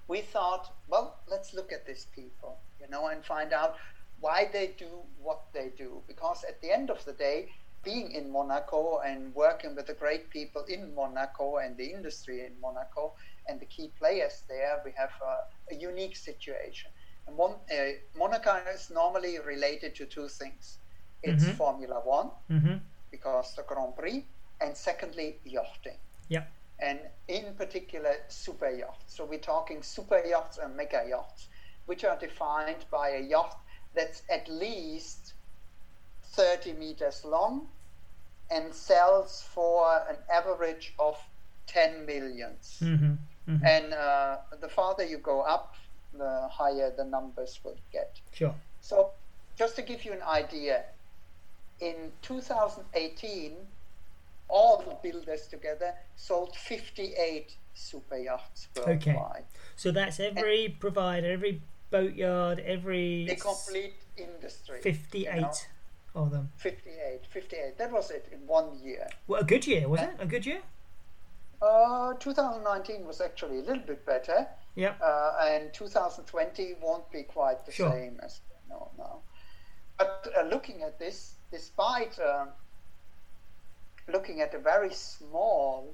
we 0.07 0.21
thought, 0.21 0.73
well, 0.87 1.17
let's 1.29 1.53
look 1.53 1.71
at 1.71 1.85
these 1.87 2.07
people, 2.15 2.57
you 2.79 2.87
know, 2.89 3.07
and 3.07 3.25
find 3.25 3.53
out 3.53 3.75
why 4.19 4.49
they 4.51 4.73
do 4.77 4.87
what 5.21 5.41
they 5.53 5.71
do. 5.77 6.01
Because 6.07 6.43
at 6.47 6.59
the 6.61 6.71
end 6.71 6.89
of 6.89 7.05
the 7.05 7.13
day, 7.13 7.49
being 7.83 8.11
in 8.11 8.31
Monaco 8.31 9.01
and 9.05 9.35
working 9.35 9.75
with 9.75 9.87
the 9.87 9.93
great 9.93 10.29
people 10.29 10.63
in 10.65 10.95
Monaco 10.95 11.57
and 11.57 11.75
the 11.75 11.91
industry 11.91 12.45
in 12.45 12.53
Monaco 12.61 13.13
and 13.47 13.59
the 13.59 13.65
key 13.65 13.91
players 13.99 14.43
there, 14.47 14.81
we 14.85 14.91
have 14.95 15.11
a, 15.21 15.73
a 15.73 15.77
unique 15.77 16.15
situation. 16.15 16.89
One, 17.25 17.53
uh, 17.71 17.75
Monaco 18.17 18.61
is 18.73 18.89
normally 18.89 19.39
related 19.39 19.95
to 19.95 20.05
two 20.05 20.27
things. 20.27 20.77
It's 21.23 21.43
mm-hmm. 21.43 21.53
Formula 21.53 22.01
One, 22.03 22.31
mm-hmm. 22.51 22.75
because 23.11 23.55
the 23.55 23.63
Grand 23.63 23.95
Prix, 23.95 24.25
and 24.61 24.75
secondly, 24.75 25.37
yachting. 25.45 25.97
Yeah. 26.27 26.43
And 26.79 26.99
in 27.27 27.53
particular, 27.55 28.15
super 28.27 28.69
yachts. 28.69 29.15
So 29.15 29.25
we're 29.25 29.39
talking 29.39 29.81
super 29.81 30.21
yachts 30.25 30.57
and 30.57 30.75
mega 30.75 31.05
yachts, 31.07 31.47
which 31.85 32.03
are 32.03 32.17
defined 32.17 32.85
by 32.91 33.09
a 33.09 33.21
yacht 33.21 33.57
that's 33.93 34.23
at 34.29 34.49
least 34.49 35.33
30 36.33 36.73
meters 36.73 37.23
long 37.23 37.67
and 38.51 38.73
sells 38.73 39.43
for 39.53 40.03
an 40.09 40.17
average 40.31 40.93
of 40.99 41.17
10 41.67 42.05
millions. 42.05 42.79
Mm-hmm. 42.81 43.13
Mm-hmm. 43.49 43.65
And 43.65 43.93
uh, 43.93 44.37
the 44.59 44.69
farther 44.69 45.05
you 45.05 45.17
go 45.17 45.41
up, 45.41 45.75
the 46.17 46.47
higher 46.51 46.91
the 46.95 47.05
numbers 47.05 47.59
will 47.63 47.77
get. 47.91 48.19
Sure. 48.33 48.55
So, 48.81 49.11
just 49.55 49.75
to 49.75 49.81
give 49.81 50.05
you 50.05 50.13
an 50.13 50.21
idea, 50.23 50.83
in 51.79 52.11
2018, 52.21 53.53
all 54.47 54.77
the 54.77 55.09
builders 55.09 55.47
together 55.47 55.93
sold 56.15 56.55
58 56.55 57.55
super 57.73 58.17
yachts 58.17 58.67
worldwide. 58.75 59.05
Okay. 59.07 59.43
So 59.75 59.91
that's 59.91 60.19
every 60.19 60.65
and 60.65 60.79
provider, 60.79 61.31
every 61.31 61.61
boatyard, 61.89 62.59
every. 62.59 63.25
The 63.25 63.35
complete 63.35 63.95
industry. 64.17 64.79
58 64.81 65.35
you 65.35 65.41
know? 65.41 65.51
of 66.15 66.31
them. 66.31 66.51
58. 66.57 67.25
58. 67.29 67.77
That 67.77 67.91
was 67.91 68.11
it 68.11 68.27
in 68.31 68.45
one 68.47 68.79
year. 68.81 69.07
Well, 69.27 69.41
a 69.41 69.45
good 69.45 69.65
year, 69.65 69.87
was 69.87 70.01
and, 70.01 70.11
it? 70.11 70.23
A 70.23 70.25
good 70.25 70.45
year? 70.45 70.61
Uh, 71.61 72.13
2019 72.15 73.05
was 73.05 73.21
actually 73.21 73.59
a 73.59 73.61
little 73.61 73.83
bit 73.83 74.05
better. 74.05 74.47
Yeah. 74.75 74.93
Uh, 75.01 75.45
and 75.45 75.73
2020 75.73 76.75
won't 76.81 77.09
be 77.11 77.23
quite 77.23 77.65
the 77.65 77.71
sure. 77.71 77.91
same 77.91 78.19
as 78.23 78.41
no 78.69 78.89
now. 78.97 79.19
But 79.97 80.27
uh, 80.37 80.43
looking 80.43 80.81
at 80.83 80.97
this, 80.97 81.35
despite 81.51 82.17
uh, 82.19 82.45
looking 84.11 84.41
at 84.41 84.53
a 84.53 84.59
very 84.59 84.93
small 84.93 85.93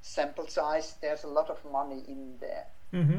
sample 0.00 0.46
size, 0.46 0.94
there's 1.00 1.24
a 1.24 1.28
lot 1.28 1.50
of 1.50 1.58
money 1.70 2.02
in 2.08 2.34
there. 2.40 2.66
Mm-hmm. 2.92 3.18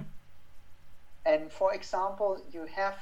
And 1.25 1.51
for 1.51 1.73
example, 1.73 2.41
you 2.51 2.65
have, 2.65 2.97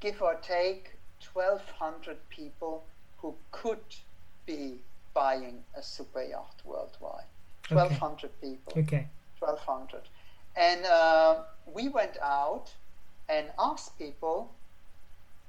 give 0.00 0.22
or 0.22 0.34
take, 0.36 0.92
1,200 1.34 2.16
people 2.30 2.84
who 3.18 3.34
could 3.52 3.84
be 4.46 4.78
buying 5.14 5.62
a 5.76 5.82
super 5.82 6.22
yacht 6.22 6.60
worldwide. 6.64 7.24
1,200 7.68 8.24
okay. 8.24 8.28
people. 8.40 8.72
Okay. 8.76 9.06
1,200. 9.38 10.02
And 10.56 10.84
uh, 10.84 11.42
we 11.72 11.88
went 11.88 12.18
out 12.22 12.72
and 13.28 13.46
asked 13.58 13.98
people 13.98 14.52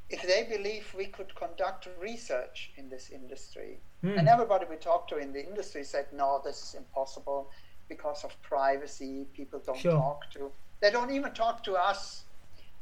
if 0.10 0.22
they 0.22 0.43
believe 0.55 0.93
we 0.95 1.05
could 1.05 1.33
conduct 1.36 1.88
research 2.00 2.72
in 2.77 2.89
this 2.89 3.10
industry. 3.10 3.79
Mm. 4.03 4.19
And 4.19 4.27
everybody 4.27 4.65
we 4.69 4.75
talked 4.75 5.10
to 5.10 5.17
in 5.17 5.33
the 5.33 5.45
industry 5.45 5.83
said, 5.83 6.05
no, 6.13 6.41
this 6.43 6.62
is 6.62 6.75
impossible 6.75 7.50
because 7.89 8.24
of 8.24 8.39
privacy. 8.41 9.25
People 9.36 9.62
don't 9.65 9.77
sure. 9.77 9.91
talk 9.93 10.29
to, 10.33 10.51
they 10.81 10.91
don't 10.91 11.12
even 11.12 11.31
talk 11.33 11.63
to 11.63 11.74
us. 11.74 12.24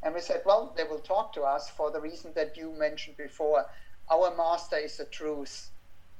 And 0.03 0.13
we 0.15 0.21
said, 0.21 0.41
well, 0.45 0.73
they 0.75 0.83
will 0.83 0.99
talk 0.99 1.31
to 1.33 1.41
us 1.41 1.69
for 1.69 1.91
the 1.91 2.01
reason 2.01 2.31
that 2.35 2.57
you 2.57 2.73
mentioned 2.77 3.17
before. 3.17 3.65
Our 4.11 4.35
master 4.35 4.77
is 4.77 4.97
the 4.97 5.05
truth 5.05 5.69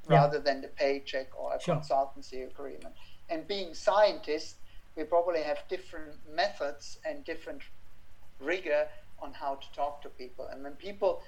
yeah. 0.08 0.16
rather 0.16 0.38
than 0.38 0.60
the 0.60 0.68
paycheck 0.68 1.28
or 1.38 1.54
a 1.54 1.60
sure. 1.60 1.76
consultancy 1.76 2.46
agreement. 2.46 2.94
And 3.28 3.46
being 3.46 3.74
scientists, 3.74 4.54
we 4.96 5.04
probably 5.04 5.42
have 5.42 5.58
different 5.68 6.14
methods 6.34 6.98
and 7.04 7.24
different 7.24 7.62
rigor 8.40 8.88
on 9.20 9.32
how 9.32 9.54
to 9.54 9.72
talk 9.74 10.02
to 10.02 10.08
people. 10.08 10.48
And 10.50 10.62
when 10.62 10.72
people, 10.72 11.22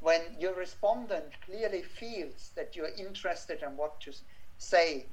when 0.00 0.20
your 0.38 0.54
respondent 0.54 1.32
clearly 1.44 1.82
feels 1.82 2.50
that 2.56 2.76
you're 2.76 2.94
interested 2.96 3.62
in 3.62 3.76
what 3.76 4.00
to 4.02 4.12
say, 4.58 5.06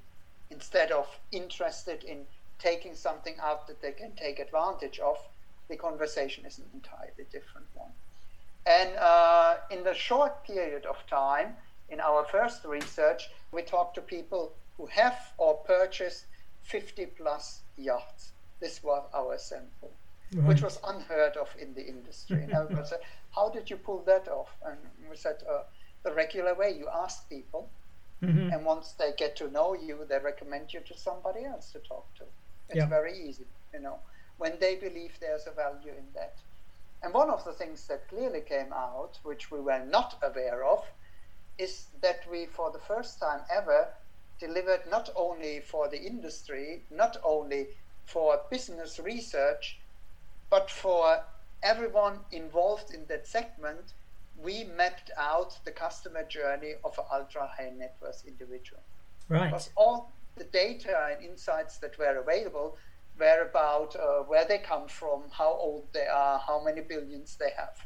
instead 0.50 0.92
of 0.92 1.08
interested 1.32 2.04
in 2.04 2.20
taking 2.60 2.96
something 2.96 3.36
out 3.42 3.68
that 3.68 3.82
they 3.82 3.92
can 3.92 4.12
take 4.16 4.40
advantage 4.40 5.00
of, 5.00 5.18
the 5.70 5.76
conversation 5.76 6.46
is 6.46 6.60
an 6.60 6.66
entirely 6.74 7.26
different 7.32 7.68
one. 7.74 7.92
And 8.66 8.96
uh, 8.98 9.56
in 9.72 9.84
the 9.84 9.94
short 9.94 10.46
period 10.46 10.86
of 10.86 10.96
time, 11.08 11.56
in 11.90 12.00
our 12.00 12.26
first 12.26 12.66
research, 12.66 13.30
we 13.52 13.62
talked 13.62 13.96
to 13.96 14.02
people 14.02 14.54
who 14.78 14.86
have 14.88 15.18
or 15.38 15.56
purchased 15.66 16.26
50 16.68 17.06
plus 17.18 17.62
yachts. 17.78 18.32
This 18.60 18.84
was 18.84 19.06
our 19.14 19.38
sample, 19.38 19.92
right. 20.34 20.48
which 20.48 20.62
was 20.62 20.80
unheard 20.84 21.38
of 21.38 21.50
in 21.60 21.74
the 21.74 21.86
industry. 21.86 22.44
and 22.44 22.52
everyone 22.52 22.86
said, 22.86 23.00
How 23.36 23.50
did 23.50 23.70
you 23.70 23.78
pull 23.78 24.04
that 24.06 24.28
off? 24.28 24.50
And 24.66 24.78
we 25.10 25.16
said, 25.16 25.38
uh, 25.50 25.64
The 26.04 26.14
regular 26.14 26.56
way 26.56 26.76
you 26.78 26.88
ask 26.94 27.30
people, 27.30 27.70
mm-hmm. 28.22 28.52
and 28.52 28.66
once 28.66 28.94
they 29.00 29.12
get 29.18 29.36
to 29.38 29.50
know 29.50 29.74
you, 29.74 30.06
they 30.10 30.20
recommend 30.20 30.74
you 30.74 30.82
to 30.82 30.98
somebody 30.98 31.46
else 31.46 31.72
to 31.72 31.80
talk 31.80 32.06
to. 32.16 32.24
It's 32.70 32.78
yeah. 32.78 32.88
very 32.88 33.18
easy, 33.18 33.48
you 33.74 33.80
know. 33.80 34.00
when 34.38 34.54
they 34.60 34.76
believe 34.76 35.14
there's 35.20 35.48
a 35.48 35.52
value 35.52 35.92
in 35.92 36.08
that. 36.14 36.36
And 37.02 37.14
one 37.14 37.30
of 37.30 37.46
the 37.46 37.54
things 37.54 37.88
that 37.88 38.08
clearly 38.10 38.42
came 38.42 38.74
out, 38.74 39.20
which 39.24 39.52
we 39.52 39.60
were 39.60 39.84
not 39.86 40.18
aware 40.22 40.64
of, 40.66 40.84
is 41.58 41.88
that 42.02 42.20
we, 42.30 42.46
for 42.46 42.72
the 42.72 42.80
first 42.80 43.20
time 43.20 43.42
ever, 43.56 43.88
delivered 44.40 44.82
not 44.90 45.10
only 45.16 45.60
for 45.60 45.88
the 45.88 46.02
industry, 46.02 46.82
not 46.92 47.18
only 47.24 47.68
for 48.06 48.40
business 48.50 49.00
research, 49.00 49.80
but 50.50 50.70
for 50.70 51.24
everyone 51.64 52.20
involved 52.32 52.94
in 52.94 53.06
that 53.08 53.28
segment, 53.28 53.94
we 54.42 54.64
mapped 54.64 55.12
out 55.18 55.58
the 55.66 55.72
customer 55.72 56.24
journey 56.24 56.74
of 56.84 56.98
an 56.98 57.06
ultra 57.12 57.50
high 57.58 57.72
net 57.76 57.96
worth 58.02 58.24
individual. 58.26 58.82
Right. 59.30 59.46
Because 59.46 59.70
all 59.76 60.12
the 60.36 60.46
data 60.46 61.10
and 61.12 61.26
insights 61.26 61.78
that 61.80 61.98
were 61.98 62.18
available 62.18 62.78
were 63.20 63.48
about 63.50 63.96
uh, 63.96 64.24
where 64.24 64.46
they 64.46 64.60
come 64.60 64.88
from, 64.88 65.24
how 65.32 65.50
old 65.50 65.88
they 65.94 66.06
are, 66.08 66.40
how 66.40 66.64
many 66.64 66.82
billions 66.82 67.36
they 67.36 67.50
have, 67.58 67.78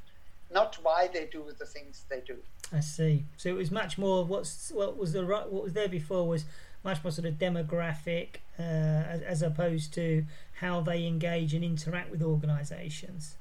not 0.51 0.77
why 0.81 1.09
they 1.11 1.25
do 1.25 1.43
the 1.57 1.65
things 1.65 2.05
they 2.09 2.21
do. 2.21 2.37
I 2.73 2.79
see. 2.79 3.25
So 3.37 3.49
it 3.49 3.55
was 3.55 3.71
much 3.71 3.97
more. 3.97 4.25
What's 4.25 4.71
what 4.71 4.97
was 4.97 5.13
the 5.13 5.25
right? 5.25 5.49
What 5.49 5.63
was 5.63 5.73
there 5.73 5.89
before 5.89 6.27
was 6.27 6.45
much 6.83 7.03
more 7.03 7.11
sort 7.11 7.27
of 7.27 7.35
demographic, 7.35 8.37
uh, 8.57 8.61
as, 8.61 9.21
as 9.21 9.41
opposed 9.41 9.93
to 9.93 10.25
how 10.53 10.81
they 10.81 11.05
engage 11.05 11.53
and 11.53 11.63
interact 11.63 12.09
with 12.09 12.21
organisations. 12.23 13.35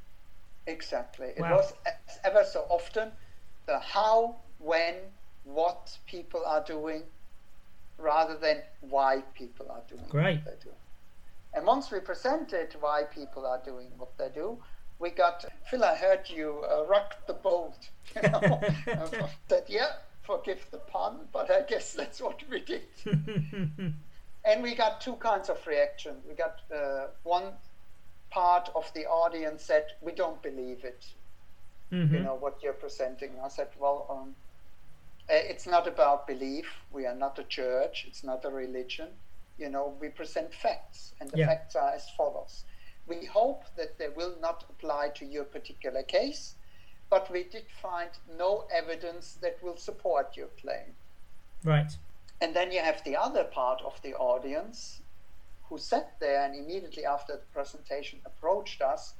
Exactly. 0.66 1.32
Wow. 1.38 1.46
It 1.46 1.56
was 1.56 1.72
ever 2.24 2.44
so 2.44 2.66
often 2.68 3.12
the 3.66 3.78
how, 3.78 4.36
when, 4.58 4.94
what 5.44 5.96
people 6.06 6.42
are 6.44 6.62
doing, 6.62 7.02
rather 7.98 8.36
than 8.36 8.62
why 8.80 9.22
people 9.34 9.70
are 9.70 9.82
doing 9.88 10.04
Great. 10.08 10.44
what 10.44 10.44
they 10.44 10.64
do. 10.64 10.74
And 11.54 11.66
once 11.66 11.90
we 11.90 12.00
presented 12.00 12.76
why 12.80 13.04
people 13.04 13.46
are 13.46 13.60
doing 13.64 13.88
what 13.96 14.16
they 14.18 14.28
do, 14.34 14.58
we 15.00 15.10
got 15.10 15.44
Phil. 15.64 15.84
I 15.84 15.96
heard 15.96 16.30
you 16.30 16.64
uh, 16.70 16.84
rock 16.86 17.26
the 17.26 17.34
boat. 17.34 17.90
You 18.16 18.22
know, 18.22 18.60
that 19.48 19.68
yeah, 19.68 19.92
forgive 20.22 20.70
the 20.70 20.78
pun, 20.78 21.28
but 21.32 21.50
I 21.50 21.62
guess 21.62 21.92
that's 21.98 22.20
what 22.20 22.42
we 22.50 22.60
did. 22.60 22.82
and 24.44 24.62
we 24.62 24.74
got 24.74 25.00
two 25.00 25.16
kinds 25.16 25.48
of 25.50 25.66
reaction. 25.66 26.16
We 26.28 26.34
got 26.34 26.60
uh, 26.74 27.08
one 27.22 27.54
part 28.30 28.70
of 28.74 28.92
the 28.94 29.06
audience 29.06 29.64
said, 29.64 29.84
"We 30.00 30.12
don't 30.12 30.42
believe 30.42 30.84
it." 30.84 31.04
Mhm. 31.92 32.12
You 32.12 32.20
know 32.20 32.34
what 32.36 32.62
you're 32.62 32.74
presenting. 32.74 33.40
I 33.40 33.48
said, 33.48 33.68
"Well, 33.78 34.06
um, 34.10 34.36
it's 35.28 35.66
not 35.66 35.86
about 35.86 36.26
belief. 36.26 36.84
We 36.90 37.06
are 37.06 37.14
not 37.14 37.38
a 37.38 37.44
church. 37.44 38.04
It's 38.08 38.24
not 38.24 38.44
a 38.44 38.50
religion. 38.50 39.08
You 39.58 39.70
know, 39.70 39.96
we 40.00 40.08
present 40.08 40.54
facts, 40.54 41.14
and 41.20 41.30
the 41.30 41.38
Yeah. 41.38 41.46
facts 41.46 41.76
are 41.76 41.90
as 41.92 42.08
follows. 42.16 42.64
We 43.06 43.24
hope 43.24 43.64
that 43.76 43.98
they 43.98 44.08
will 44.08 44.36
not 44.40 44.64
apply 44.68 45.10
to 45.16 45.24
your 45.24 45.44
particular 45.44 46.02
case, 46.02 46.54
but 47.08 47.30
we 47.30 47.44
did 47.44 47.66
find 47.82 48.10
no 48.38 48.66
evidence 48.72 49.34
that 49.42 49.62
will 49.62 49.76
support 49.76 50.36
your 50.36 50.48
claim." 50.60 50.94
Right. 51.64 51.92
And 52.40 52.54
then 52.54 52.72
you 52.72 52.80
have 52.80 53.04
the 53.04 53.16
other 53.16 53.44
part 53.44 53.82
of 53.82 54.00
the 54.02 54.14
audience 54.14 55.00
who 55.68 55.78
sat 55.78 56.18
there 56.18 56.44
and 56.44 56.54
immediately 56.54 57.04
after 57.04 57.36
the 57.36 57.46
presentation 57.52 58.20
approached 58.24 58.82
us 58.82 59.14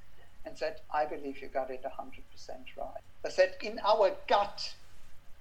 and 0.45 0.57
said, 0.57 0.81
I 0.93 1.05
believe 1.05 1.41
you 1.41 1.49
got 1.49 1.71
it 1.71 1.83
100% 1.83 2.77
right. 2.77 3.03
They 3.23 3.31
said, 3.31 3.57
in 3.63 3.79
our 3.81 4.17
gut, 4.27 4.75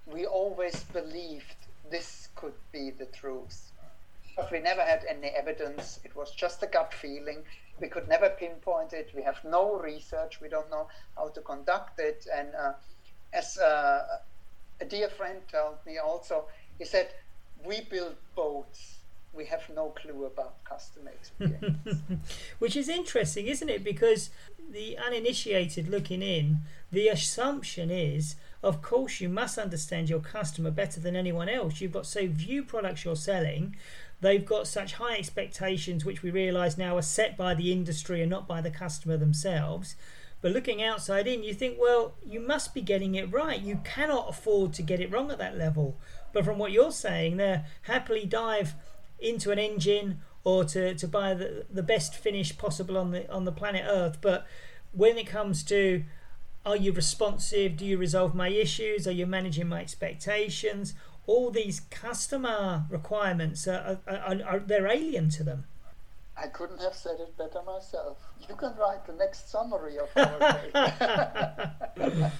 we 0.05 0.25
always 0.25 0.83
believed 0.83 1.55
this 1.89 2.29
could 2.35 2.53
be 2.71 2.91
the 2.91 3.05
truth. 3.05 3.71
But 4.39 4.51
we 4.53 4.59
never 4.59 4.81
had 4.81 5.03
any 5.09 5.27
evidence. 5.27 5.99
It 6.05 6.15
was 6.15 6.31
just 6.31 6.63
a 6.63 6.67
gut 6.67 6.93
feeling. 6.93 7.43
We 7.81 7.89
could 7.89 8.07
never 8.07 8.29
pinpoint 8.29 8.93
it. 8.93 9.11
We 9.13 9.21
have 9.23 9.43
no 9.43 9.77
research. 9.77 10.39
We 10.39 10.47
don't 10.47 10.69
know 10.69 10.87
how 11.17 11.27
to 11.29 11.41
conduct 11.41 11.99
it. 11.99 12.25
And 12.33 12.55
uh, 12.55 12.73
as 13.33 13.57
uh, 13.57 14.19
a 14.79 14.85
dear 14.85 15.09
friend 15.09 15.41
told 15.51 15.75
me 15.85 15.97
also, 15.97 16.45
he 16.77 16.85
said, 16.85 17.09
We 17.65 17.81
build 17.81 18.15
boats. 18.33 18.99
We 19.33 19.45
have 19.47 19.63
no 19.75 19.89
clue 19.89 20.25
about 20.25 20.63
customer 20.63 21.11
experience. 21.11 21.99
Which 22.59 22.77
is 22.77 22.87
interesting, 22.87 23.47
isn't 23.47 23.69
it? 23.69 23.83
Because 23.83 24.29
the 24.71 24.97
uninitiated 24.97 25.89
looking 25.89 26.21
in, 26.21 26.59
the 26.91 27.09
assumption 27.09 27.91
is, 27.91 28.37
of 28.63 28.81
course, 28.81 29.21
you 29.21 29.29
must 29.29 29.57
understand 29.57 30.09
your 30.09 30.19
customer 30.19 30.71
better 30.71 30.99
than 30.99 31.15
anyone 31.15 31.49
else. 31.49 31.79
You've 31.79 31.91
got 31.91 32.05
so 32.05 32.27
few 32.27 32.63
products 32.63 33.05
you're 33.05 33.15
selling, 33.15 33.75
they've 34.21 34.45
got 34.45 34.67
such 34.67 34.93
high 34.93 35.15
expectations, 35.17 36.05
which 36.05 36.23
we 36.23 36.31
realise 36.31 36.77
now 36.77 36.97
are 36.97 37.01
set 37.01 37.37
by 37.37 37.53
the 37.53 37.71
industry 37.71 38.21
and 38.21 38.29
not 38.29 38.47
by 38.47 38.61
the 38.61 38.71
customer 38.71 39.17
themselves. 39.17 39.95
But 40.41 40.53
looking 40.53 40.81
outside 40.81 41.27
in, 41.27 41.43
you 41.43 41.53
think, 41.53 41.77
well, 41.79 42.15
you 42.25 42.39
must 42.39 42.73
be 42.73 42.81
getting 42.81 43.15
it 43.15 43.31
right. 43.31 43.59
You 43.59 43.81
cannot 43.83 44.29
afford 44.29 44.73
to 44.73 44.81
get 44.81 45.01
it 45.01 45.11
wrong 45.11 45.31
at 45.31 45.37
that 45.37 45.57
level. 45.57 45.97
But 46.31 46.45
from 46.45 46.57
what 46.57 46.71
you're 46.71 46.91
saying, 46.91 47.37
they're 47.37 47.65
happily 47.83 48.25
dive 48.25 48.75
into 49.19 49.51
an 49.51 49.59
engine 49.59 50.21
or 50.45 50.63
to, 50.63 50.95
to 50.95 51.07
buy 51.07 51.33
the, 51.33 51.65
the 51.69 51.83
best 51.83 52.15
finish 52.15 52.57
possible 52.57 52.97
on 52.97 53.11
the 53.11 53.29
on 53.31 53.43
the 53.43 53.51
planet 53.51 53.85
Earth. 53.85 54.19
But 54.21 54.47
when 54.93 55.17
it 55.17 55.27
comes 55.27 55.63
to 55.65 56.03
are 56.65 56.75
you 56.75 56.91
responsive? 56.91 57.77
Do 57.77 57.85
you 57.85 57.97
resolve 57.97 58.35
my 58.35 58.49
issues? 58.49 59.07
Are 59.07 59.11
you 59.11 59.25
managing 59.25 59.67
my 59.67 59.81
expectations? 59.81 60.93
All 61.29 61.51
these 61.51 61.81
customer 61.91 62.85
requirements 62.89 63.67
are, 63.67 63.99
are, 64.07 64.17
are, 64.17 64.43
are 64.43 64.59
they're 64.59 64.87
alien 64.87 65.29
to 65.37 65.43
them. 65.43 65.65
I 66.35 66.47
couldn't 66.47 66.81
have 66.81 66.95
said 66.95 67.17
it 67.19 67.37
better 67.37 67.61
myself. 67.61 68.17
You 68.49 68.55
can 68.55 68.73
write 68.77 69.05
the 69.05 69.13
next 69.13 69.51
summary 69.51 69.97
of 69.99 70.09
our 70.15 70.39
day. 70.39 70.71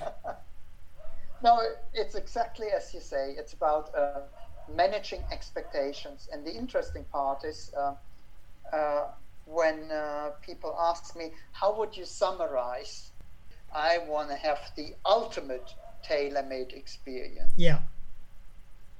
no, 1.43 1.62
it's 1.93 2.15
exactly 2.15 2.67
as 2.75 2.91
you 2.91 2.99
say. 2.99 3.36
It's 3.38 3.54
about 3.54 3.93
uh, 3.95 4.21
managing 4.75 5.21
expectations. 5.32 6.28
And 6.34 6.43
the 6.43 6.56
interesting 6.56 7.04
part 7.12 7.43
is 7.43 7.71
uh, 7.78 7.93
uh, 8.75 9.06
when 9.45 9.91
uh, 9.91 10.32
people 10.41 10.75
ask 10.80 11.15
me, 11.15 11.32
how 11.52 11.78
would 11.78 11.95
you 11.95 12.06
summarize? 12.06 13.12
I 13.71 13.99
want 14.08 14.30
to 14.30 14.36
have 14.36 14.71
the 14.75 14.95
ultimate 15.06 15.75
tailor 16.02 16.43
made 16.43 16.71
experience 16.71 17.52
Yeah, 17.56 17.80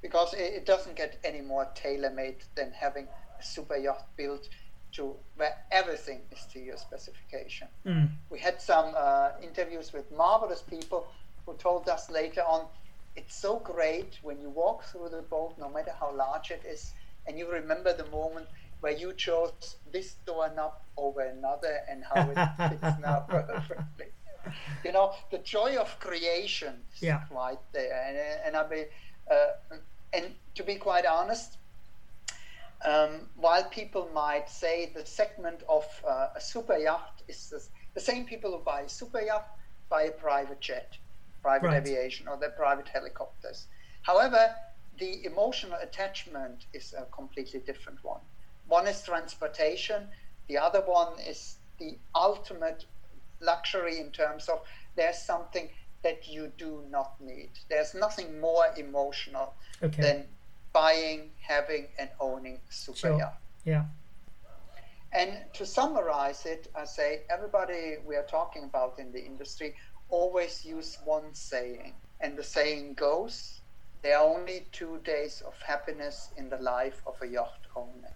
because 0.02 0.34
it, 0.34 0.52
it 0.54 0.66
doesn't 0.66 0.96
get 0.96 1.18
any 1.24 1.40
more 1.40 1.68
tailor 1.74 2.10
made 2.10 2.42
than 2.56 2.72
having 2.72 3.06
a 3.38 3.42
super 3.42 3.76
yacht 3.76 4.06
built 4.16 4.48
to 4.92 5.16
where 5.36 5.54
everything 5.70 6.22
is 6.30 6.46
to 6.52 6.58
your 6.60 6.76
specification. 6.76 7.68
Mm. 7.86 8.08
We 8.30 8.38
had 8.40 8.60
some 8.60 8.94
uh, 8.96 9.30
interviews 9.42 9.92
with 9.92 10.10
marvelous 10.10 10.62
people 10.62 11.06
who 11.46 11.54
told 11.56 11.88
us 11.88 12.10
later 12.10 12.42
on 12.42 12.66
it's 13.16 13.34
so 13.34 13.58
great 13.60 14.18
when 14.22 14.40
you 14.40 14.50
walk 14.50 14.84
through 14.84 15.08
the 15.10 15.22
boat, 15.22 15.54
no 15.58 15.68
matter 15.70 15.92
how 15.98 16.14
large 16.16 16.50
it 16.50 16.64
is, 16.64 16.94
and 17.26 17.38
you 17.38 17.50
remember 17.50 17.92
the 17.92 18.06
moment 18.06 18.46
where 18.80 18.92
you 18.92 19.12
chose 19.14 19.62
this 19.92 20.04
doorknob 20.26 20.62
over 20.96 21.20
another 21.20 21.78
and 21.90 22.04
how 22.04 22.30
it 22.30 22.40
fits 22.68 22.96
now 22.98 23.20
perfectly. 23.30 24.06
You 24.82 24.92
know, 24.92 25.12
the 25.30 25.38
joy 25.38 25.76
of 25.76 25.98
creation 26.00 26.84
is 26.94 27.02
Yeah. 27.02 27.20
right 27.30 27.58
there. 27.72 28.02
And, 28.06 28.16
and 28.46 28.56
I 28.56 28.68
mean, 28.68 28.86
and 30.12 30.34
to 30.54 30.64
be 30.64 30.76
quite 30.76 31.06
honest, 31.06 31.58
um, 32.84 33.28
while 33.36 33.64
people 33.64 34.08
might 34.14 34.48
say 34.48 34.90
the 34.94 35.04
segment 35.06 35.62
of 35.68 35.84
uh, 36.08 36.28
a 36.36 36.40
super 36.40 36.76
yacht 36.76 37.22
is 37.28 37.48
the, 37.50 37.60
the 37.94 38.00
same 38.00 38.24
people 38.26 38.50
who 38.52 38.64
buy 38.64 38.82
a 38.82 38.88
super 38.88 39.20
yacht 39.20 39.46
buy 39.90 40.02
a 40.04 40.12
private 40.12 40.60
jet, 40.60 40.96
private 41.42 41.66
Right. 41.68 41.86
aviation, 41.86 42.28
or 42.28 42.38
their 42.38 42.50
private 42.50 42.88
helicopters. 42.88 43.66
However, 44.02 44.54
the 44.98 45.24
emotional 45.24 45.78
attachment 45.82 46.66
is 46.72 46.94
a 46.96 47.06
completely 47.06 47.60
different 47.60 47.98
one. 48.02 48.20
One 48.66 48.86
is 48.86 49.02
transportation, 49.02 50.08
the 50.48 50.58
other 50.58 50.80
one 50.86 51.18
is 51.18 51.56
the 51.78 51.98
ultimate 52.14 52.84
luxury 53.40 53.98
in 53.98 54.12
terms 54.12 54.48
of 54.48 54.60
there's 54.96 55.18
something 55.18 55.68
that 56.02 56.28
you 56.28 56.48
do 56.56 56.84
not 56.88 57.20
need. 57.20 57.50
There's 57.68 57.94
nothing 57.94 58.40
more 58.40 58.66
emotional 58.76 59.54
Okay. 59.82 60.02
than 60.02 60.26
buying, 60.72 61.32
having, 61.46 61.88
and 61.98 62.10
owning 62.20 62.60
a 62.68 62.72
super 62.72 63.08
Sure. 63.08 63.18
yacht. 63.18 63.40
yeah. 63.64 63.84
And 65.12 65.52
to 65.54 65.66
summarize 65.66 66.44
it, 66.46 66.68
I 66.74 66.84
say 66.84 67.24
everybody 67.30 67.96
we 68.04 68.16
are 68.16 68.24
talking 68.26 68.64
about 68.64 68.98
in 68.98 69.12
the 69.12 69.24
industry 69.24 69.76
always 70.08 70.64
use 70.64 70.98
one 71.04 71.34
saying. 71.34 71.94
And 72.20 72.36
the 72.38 72.44
saying 72.44 72.94
goes 72.94 73.62
there 74.02 74.18
are 74.18 74.24
only 74.26 74.68
two 74.72 74.98
days 75.00 75.40
of 75.42 75.54
happiness 75.66 76.32
in 76.36 76.48
the 76.50 76.58
life 76.58 77.02
of 77.06 77.16
a 77.22 77.26
yacht 77.28 77.66
owner 77.76 78.14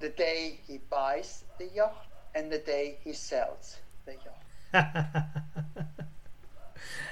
the 0.00 0.08
day 0.10 0.60
he 0.66 0.78
buys 0.78 1.44
the 1.58 1.66
yacht 1.68 2.06
and 2.34 2.50
the 2.52 2.58
day 2.58 2.98
he 3.02 3.12
sells 3.12 3.80
the 4.04 4.12
yacht. 4.14 4.44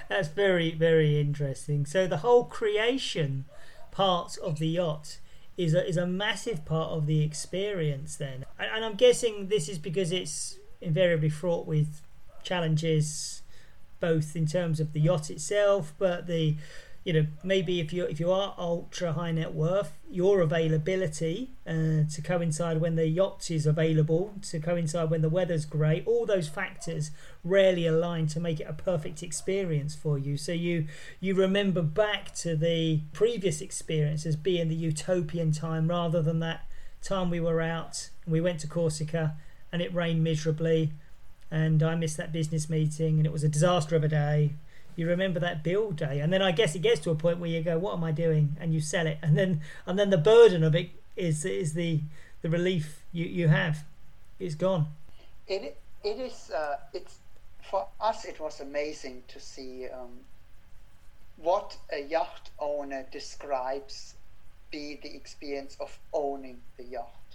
That's 0.08 0.28
very, 0.28 0.72
very 0.72 1.20
interesting. 1.20 1.86
So 1.86 2.06
the 2.06 2.18
whole 2.18 2.44
creation 2.44 3.44
part 3.90 4.36
of 4.38 4.58
the 4.58 4.68
yacht 4.68 5.18
is 5.56 5.74
a, 5.74 5.86
is 5.86 5.96
a 5.96 6.06
massive 6.06 6.64
part 6.64 6.90
of 6.90 7.06
the 7.06 7.22
experience 7.22 8.16
then. 8.16 8.44
And, 8.58 8.70
and 8.74 8.84
I'm 8.84 8.94
guessing 8.94 9.48
this 9.48 9.68
is 9.68 9.78
because 9.78 10.12
it's 10.12 10.58
invariably 10.80 11.28
fraught 11.28 11.66
with 11.66 12.00
challenges, 12.42 13.42
both 14.00 14.34
in 14.34 14.46
terms 14.46 14.80
of 14.80 14.92
the 14.92 15.00
yacht 15.00 15.30
itself, 15.30 15.94
but 15.98 16.26
the 16.26 16.56
you 17.10 17.22
know 17.22 17.26
maybe 17.42 17.80
if 17.80 17.92
you 17.92 18.04
if 18.04 18.20
you 18.20 18.30
are 18.30 18.54
ultra 18.56 19.14
high 19.14 19.32
net 19.32 19.52
worth 19.52 19.98
your 20.08 20.40
availability 20.40 21.50
uh, 21.66 22.04
to 22.08 22.22
coincide 22.22 22.80
when 22.80 22.94
the 22.94 23.08
yacht 23.08 23.50
is 23.50 23.66
available 23.66 24.32
to 24.42 24.60
coincide 24.60 25.10
when 25.10 25.20
the 25.20 25.28
weather's 25.28 25.64
great 25.64 26.06
all 26.06 26.24
those 26.24 26.46
factors 26.46 27.10
rarely 27.42 27.84
align 27.84 28.28
to 28.28 28.38
make 28.38 28.60
it 28.60 28.66
a 28.68 28.72
perfect 28.72 29.24
experience 29.24 29.92
for 29.96 30.18
you. 30.18 30.36
So 30.36 30.52
you 30.52 30.86
you 31.18 31.34
remember 31.34 31.82
back 31.82 32.32
to 32.36 32.54
the 32.54 33.00
previous 33.12 33.60
experience 33.60 34.24
as 34.24 34.36
being 34.36 34.68
the 34.68 34.76
utopian 34.76 35.50
time 35.50 35.88
rather 35.88 36.22
than 36.22 36.38
that 36.38 36.64
time 37.02 37.28
we 37.28 37.40
were 37.40 37.60
out 37.60 38.10
we 38.24 38.40
went 38.40 38.60
to 38.60 38.68
Corsica 38.68 39.34
and 39.72 39.82
it 39.82 39.92
rained 39.92 40.22
miserably 40.22 40.92
and 41.50 41.82
I 41.82 41.96
missed 41.96 42.18
that 42.18 42.30
business 42.30 42.70
meeting 42.70 43.16
and 43.16 43.26
it 43.26 43.32
was 43.32 43.42
a 43.42 43.48
disaster 43.48 43.96
of 43.96 44.04
a 44.04 44.08
day 44.08 44.52
you 45.00 45.08
remember 45.08 45.40
that 45.40 45.64
build 45.64 45.96
day. 45.96 46.20
And 46.20 46.30
then 46.30 46.42
i 46.42 46.52
guess 46.52 46.74
it 46.74 46.82
gets 46.82 47.00
to 47.00 47.10
a 47.10 47.14
point 47.14 47.38
where 47.38 47.48
you 47.48 47.62
go 47.62 47.78
what 47.78 47.94
am 47.94 48.04
i 48.04 48.12
doing? 48.12 48.56
And 48.60 48.74
you 48.74 48.80
sell 48.82 49.06
it. 49.06 49.18
And 49.22 49.36
then 49.36 49.62
and 49.86 49.98
then 49.98 50.10
the 50.10 50.18
burden 50.18 50.62
of 50.62 50.74
it 50.74 50.90
is 51.16 51.44
is 51.46 51.72
the 51.72 52.00
the 52.42 52.50
relief 52.50 53.02
you 53.10 53.24
you 53.24 53.48
have 53.48 53.84
is 54.38 54.54
gone. 54.54 54.88
It 55.48 55.78
it 56.04 56.18
is 56.18 56.50
uh, 56.50 56.76
it's 56.92 57.16
for 57.62 57.86
us 57.98 58.26
it 58.26 58.38
was 58.38 58.60
amazing 58.60 59.22
to 59.28 59.40
see 59.40 59.88
um, 59.88 60.20
what 61.38 61.78
a 61.90 62.02
yacht 62.02 62.50
owner 62.58 63.06
describes 63.10 64.14
be 64.70 65.00
the 65.02 65.14
experience 65.14 65.78
of 65.80 65.98
owning 66.12 66.60
the 66.76 66.84
yacht. 66.84 67.28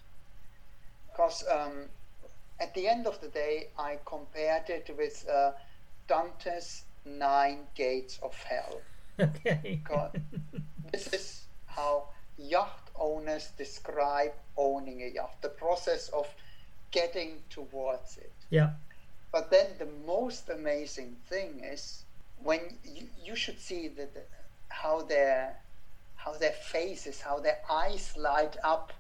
Because 1.12 1.44
um, 1.52 1.90
at 2.60 2.76
the 2.76 2.88
end 2.88 3.08
of 3.08 3.20
the 3.22 3.28
day 3.30 3.68
i 3.78 3.98
compared 4.06 4.70
it 4.70 4.90
with 4.98 5.26
uh, 5.28 5.52
dante's 6.08 6.84
nine 7.06 7.60
gates 7.76 8.20
of 8.22 8.36
hell. 8.44 8.82
Okay. 9.18 9.82
this 10.92 11.08
is 11.14 11.46
how 11.68 12.10
yacht 12.38 12.90
owners 12.98 13.52
describe 13.58 14.34
owning 14.58 15.04
a 15.04 15.08
yacht, 15.08 15.36
the 15.42 15.50
process 15.50 16.10
of 16.10 16.28
getting 16.92 17.42
towards 17.50 18.18
it. 18.18 18.34
Yeah. 18.50 18.72
But 19.32 19.52
then 19.52 19.68
the 19.80 19.88
most 20.06 20.50
amazing 20.50 21.16
thing 21.30 21.62
is 21.64 22.04
when 22.44 22.60
you, 22.84 23.08
you 23.24 23.36
should 23.36 23.60
see 23.60 23.88
the, 23.88 24.08
the, 24.14 24.24
how 24.70 25.02
their 25.02 25.58
how 26.16 26.34
their 26.34 26.54
faces, 26.54 27.22
how 27.22 27.40
their 27.40 27.60
eyes 27.70 28.14
light 28.18 28.58
up 28.64 28.92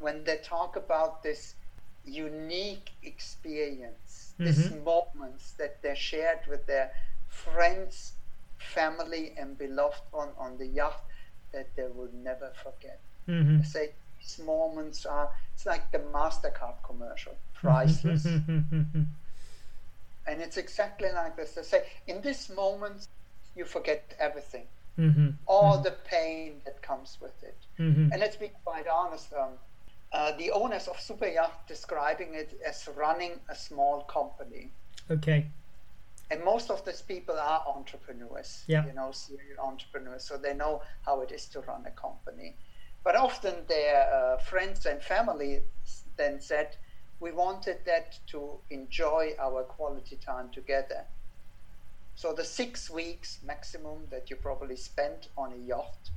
when 0.00 0.24
they 0.24 0.38
talk 0.38 0.74
about 0.76 1.22
this 1.22 1.54
unique 2.04 2.90
experience, 3.04 4.34
mm-hmm. 4.34 4.46
these 4.46 4.72
moments 4.84 5.52
that 5.52 5.80
they 5.82 5.94
shared 5.94 6.40
with 6.48 6.66
their 6.66 6.90
friends, 7.32 8.12
family, 8.58 9.32
and 9.38 9.58
beloved 9.58 10.02
one 10.12 10.28
on 10.38 10.58
the 10.58 10.66
yacht 10.66 11.02
that 11.52 11.74
they 11.76 11.86
will 11.94 12.10
never 12.22 12.52
forget. 12.62 13.00
Mm-hmm. 13.28 13.60
I 13.60 13.64
say 13.64 13.90
these 14.20 14.38
moments 14.44 15.06
are, 15.06 15.30
it's 15.54 15.66
like 15.66 15.90
the 15.90 15.98
MasterCard 15.98 16.74
commercial, 16.84 17.34
priceless. 17.54 18.24
and 18.26 19.06
it's 20.26 20.56
exactly 20.56 21.08
like 21.12 21.36
this. 21.36 21.52
They 21.52 21.62
say, 21.62 21.84
in 22.06 22.20
this 22.20 22.50
moment, 22.50 23.08
you 23.56 23.64
forget 23.64 24.14
everything. 24.18 24.66
Mm-hmm. 24.98 25.30
All 25.46 25.74
mm-hmm. 25.74 25.84
the 25.84 25.94
pain 26.04 26.60
that 26.64 26.82
comes 26.82 27.18
with 27.20 27.42
it. 27.42 27.56
Mm-hmm. 27.78 28.12
And 28.12 28.20
let's 28.20 28.36
be 28.36 28.50
quite 28.64 28.86
honest, 28.86 29.32
um, 29.32 29.50
uh, 30.12 30.32
the 30.36 30.50
owners 30.50 30.86
of 30.88 31.00
Super 31.00 31.28
Yacht 31.28 31.66
describing 31.66 32.34
it 32.34 32.60
as 32.66 32.86
running 32.94 33.32
a 33.48 33.54
small 33.54 34.02
company. 34.02 34.70
Okay 35.10 35.46
and 36.32 36.42
most 36.42 36.70
of 36.70 36.82
these 36.86 37.02
people 37.02 37.38
are 37.38 37.62
entrepreneurs 37.76 38.64
yeah. 38.66 38.86
you 38.86 38.94
know 38.94 39.10
serial 39.12 39.60
entrepreneurs 39.62 40.24
so 40.24 40.38
they 40.38 40.54
know 40.54 40.80
how 41.04 41.20
it 41.20 41.30
is 41.30 41.44
to 41.46 41.60
run 41.60 41.84
a 41.86 41.90
company 41.90 42.56
but 43.04 43.14
often 43.14 43.54
their 43.68 43.98
uh, 44.12 44.38
friends 44.38 44.86
and 44.86 45.02
family 45.02 45.60
then 46.16 46.40
said 46.40 46.76
we 47.20 47.30
wanted 47.30 47.76
that 47.84 48.18
to 48.26 48.58
enjoy 48.70 49.32
our 49.38 49.62
quality 49.64 50.16
time 50.16 50.48
together 50.50 51.04
so 52.14 52.32
the 52.32 52.44
six 52.44 52.88
weeks 52.88 53.38
maximum 53.46 53.98
that 54.10 54.30
you 54.30 54.36
probably 54.36 54.76
spent 54.76 55.28
on 55.36 55.52
a 55.52 55.56
yacht 55.56 56.10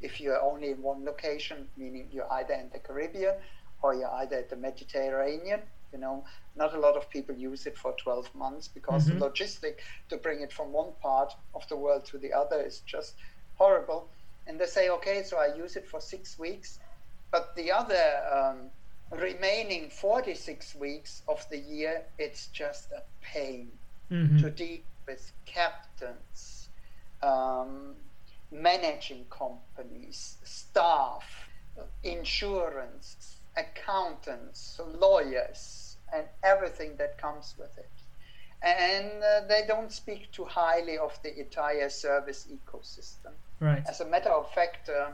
if 0.00 0.20
you're 0.20 0.42
only 0.42 0.70
in 0.72 0.82
one 0.82 1.04
location 1.04 1.68
meaning 1.76 2.08
you're 2.10 2.32
either 2.32 2.54
in 2.54 2.68
the 2.72 2.80
caribbean 2.80 3.34
or 3.82 3.94
you're 3.94 4.14
either 4.22 4.38
at 4.38 4.50
the 4.50 4.56
mediterranean 4.56 5.60
you 5.92 5.98
know, 5.98 6.24
not 6.56 6.74
a 6.74 6.78
lot 6.78 6.96
of 6.96 7.08
people 7.10 7.34
use 7.34 7.66
it 7.66 7.76
for 7.76 7.94
12 8.02 8.34
months 8.34 8.68
because 8.68 9.08
mm-hmm. 9.08 9.18
the 9.18 9.30
logistic 9.30 9.76
to 10.08 10.16
bring 10.16 10.40
it 10.40 10.52
from 10.52 10.72
one 10.72 10.92
part 11.00 11.32
of 11.54 11.66
the 11.68 11.76
world 11.76 12.04
to 12.06 12.18
the 12.18 12.32
other 12.32 12.60
is 12.60 12.80
just 12.86 13.14
horrible. 13.56 14.08
And 14.46 14.58
they 14.58 14.66
say, 14.66 14.88
okay, 14.90 15.22
so 15.22 15.38
I 15.38 15.54
use 15.56 15.76
it 15.76 15.88
for 15.88 16.00
six 16.00 16.38
weeks, 16.38 16.78
but 17.30 17.54
the 17.56 17.72
other 17.72 18.04
um, 18.32 18.70
remaining 19.10 19.90
46 19.90 20.74
weeks 20.76 21.22
of 21.28 21.44
the 21.50 21.58
year, 21.58 22.02
it's 22.18 22.46
just 22.48 22.92
a 22.92 23.02
pain 23.22 23.70
mm-hmm. 24.10 24.40
to 24.40 24.50
deal 24.50 24.78
with 25.06 25.32
captains, 25.44 26.68
um, 27.22 27.94
managing 28.50 29.24
companies, 29.30 30.36
staff, 30.44 31.48
insurance, 32.02 33.35
accountants, 33.56 34.80
lawyers, 35.00 35.96
and 36.14 36.24
everything 36.42 36.96
that 36.96 37.18
comes 37.18 37.54
with 37.58 37.76
it. 37.78 37.90
And 38.62 39.22
uh, 39.22 39.46
they 39.48 39.62
don't 39.66 39.92
speak 39.92 40.30
too 40.32 40.44
highly 40.44 40.98
of 40.98 41.18
the 41.22 41.38
entire 41.38 41.88
service 41.88 42.48
ecosystem. 42.50 43.32
Right. 43.60 43.82
As 43.88 44.00
a 44.00 44.06
matter 44.06 44.30
of 44.30 44.52
fact, 44.52 44.88
uh, 44.88 45.10